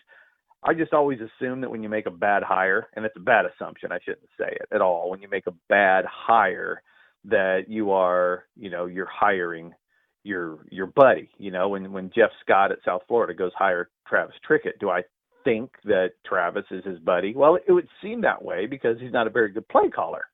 I 0.62 0.74
just 0.74 0.92
always 0.92 1.20
assume 1.20 1.60
that 1.60 1.70
when 1.70 1.84
you 1.84 1.88
make 1.88 2.06
a 2.06 2.10
bad 2.10 2.42
hire, 2.42 2.88
and 2.96 3.04
it's 3.04 3.16
a 3.16 3.20
bad 3.20 3.44
assumption, 3.46 3.92
I 3.92 4.00
shouldn't 4.04 4.28
say 4.38 4.48
it 4.50 4.66
at 4.72 4.80
all. 4.80 5.08
When 5.08 5.22
you 5.22 5.28
make 5.28 5.46
a 5.46 5.54
bad 5.68 6.04
hire, 6.04 6.82
that 7.26 7.66
you 7.68 7.92
are, 7.92 8.44
you 8.56 8.70
know, 8.70 8.86
you're 8.86 9.06
hiring 9.06 9.72
your 10.28 10.58
your 10.70 10.86
buddy. 10.86 11.28
You 11.38 11.50
know, 11.50 11.70
when 11.70 11.90
when 11.92 12.10
Jeff 12.14 12.30
Scott 12.44 12.70
at 12.70 12.78
South 12.84 13.02
Florida 13.08 13.34
goes 13.34 13.52
hire 13.56 13.88
Travis 14.06 14.36
Trickett, 14.48 14.78
do 14.78 14.90
I 14.90 15.02
think 15.44 15.70
that 15.84 16.10
Travis 16.26 16.64
is 16.70 16.84
his 16.84 16.98
buddy? 16.98 17.34
Well, 17.34 17.56
it 17.56 17.72
would 17.72 17.88
seem 18.02 18.20
that 18.20 18.44
way 18.44 18.66
because 18.66 18.98
he's 19.00 19.12
not 19.12 19.26
a 19.26 19.30
very 19.30 19.50
good 19.50 19.66
play 19.68 19.88
caller. 19.88 20.24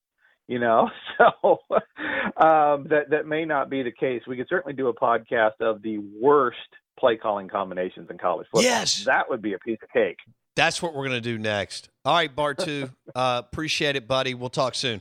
You 0.47 0.59
know, 0.59 0.91
so 1.19 1.59
um, 1.71 2.87
that 2.91 3.05
that 3.11 3.27
may 3.27 3.47
not 3.47 3.71
be 3.71 3.83
the 3.83 3.93
case. 3.93 4.23
We 4.27 4.37
could 4.37 4.49
certainly 4.49 4.75
do 4.75 4.89
a 4.89 4.95
podcast 4.95 5.61
of 5.61 5.81
the 5.81 5.99
worst 6.21 6.59
play 6.99 7.17
calling 7.17 7.49
combinations 7.49 8.09
in 8.11 8.19
college 8.19 8.47
football. 8.51 8.63
Yes. 8.63 9.05
that 9.05 9.29
would 9.29 9.43
be 9.43 9.55
a 9.55 9.59
piece 9.59 9.79
of 9.83 9.89
cake. 9.91 10.19
That's 10.57 10.81
what 10.81 10.95
we're 10.95 11.09
going 11.09 11.21
to 11.21 11.21
do 11.21 11.39
next. 11.39 11.89
All 12.05 12.15
right, 12.15 12.35
Bartoo. 12.35 12.91
uh, 13.15 13.43
appreciate 13.45 13.97
it, 13.97 14.07
buddy. 14.07 14.35
We'll 14.35 14.51
talk 14.51 14.75
soon. 14.75 15.01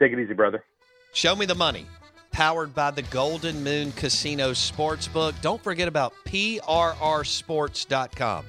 Take 0.00 0.12
it 0.12 0.18
easy, 0.18 0.32
brother. 0.32 0.64
Show 1.12 1.36
me 1.36 1.44
the 1.44 1.54
money. 1.54 1.86
Powered 2.32 2.74
by 2.74 2.90
the 2.90 3.02
Golden 3.02 3.62
Moon 3.62 3.92
Casino 3.92 4.50
Sportsbook. 4.52 5.38
Don't 5.42 5.62
forget 5.62 5.86
about 5.86 6.14
PRRSports.com. 6.24 8.46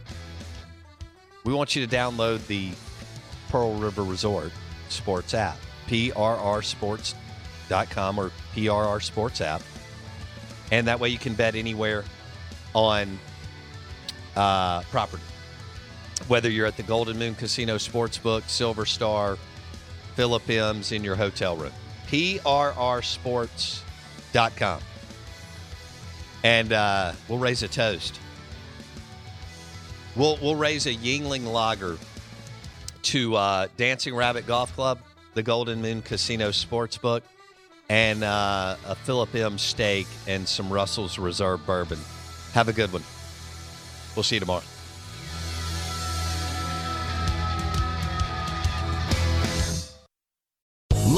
We 1.43 1.53
want 1.53 1.75
you 1.75 1.85
to 1.85 1.95
download 1.95 2.47
the 2.47 2.71
Pearl 3.49 3.75
River 3.75 4.03
Resort 4.03 4.53
Sports 4.87 5.33
app, 5.33 5.57
PRRSports.com 5.87 8.19
or 8.19 8.31
PRR 8.55 9.01
Sports 9.01 9.41
app. 9.41 9.61
And 10.71 10.87
that 10.87 10.97
way 10.99 11.09
you 11.09 11.17
can 11.17 11.33
bet 11.33 11.55
anywhere 11.55 12.05
on 12.73 13.19
uh, 14.35 14.81
property. 14.83 15.23
Whether 16.27 16.49
you're 16.49 16.65
at 16.65 16.77
the 16.77 16.83
Golden 16.83 17.19
Moon 17.19 17.35
Casino 17.35 17.75
Sportsbook, 17.75 18.47
Silver 18.47 18.85
Star, 18.85 19.37
Philip 20.15 20.49
M's 20.49 20.93
in 20.93 21.03
your 21.03 21.15
hotel 21.15 21.57
room. 21.57 21.73
PRRsports.com. 22.13 24.81
And 26.43 26.71
uh, 26.71 27.13
we'll 27.27 27.39
raise 27.39 27.63
a 27.63 27.67
toast. 27.67 28.19
We'll, 30.15 30.37
we'll 30.39 30.55
raise 30.55 30.85
a 30.85 30.93
Yuengling 30.93 31.51
Lager 31.51 31.97
to 33.01 33.35
uh, 33.35 33.65
Dancing 33.77 34.13
Rabbit 34.13 34.45
Golf 34.45 34.75
Club, 34.75 34.99
the 35.33 35.41
Golden 35.41 35.81
Moon 35.81 36.03
Casino 36.03 36.49
Sportsbook, 36.49 37.21
and 37.89 38.23
uh, 38.23 38.75
a 38.85 38.93
Philip 38.93 39.33
M 39.33 39.57
steak 39.57 40.05
and 40.27 40.47
some 40.47 40.71
Russell's 40.71 41.17
Reserve 41.17 41.65
bourbon. 41.65 41.97
Have 42.53 42.67
a 42.67 42.73
good 42.73 42.93
one. 42.93 43.01
We'll 44.15 44.21
see 44.21 44.35
you 44.35 44.41
tomorrow. 44.41 44.61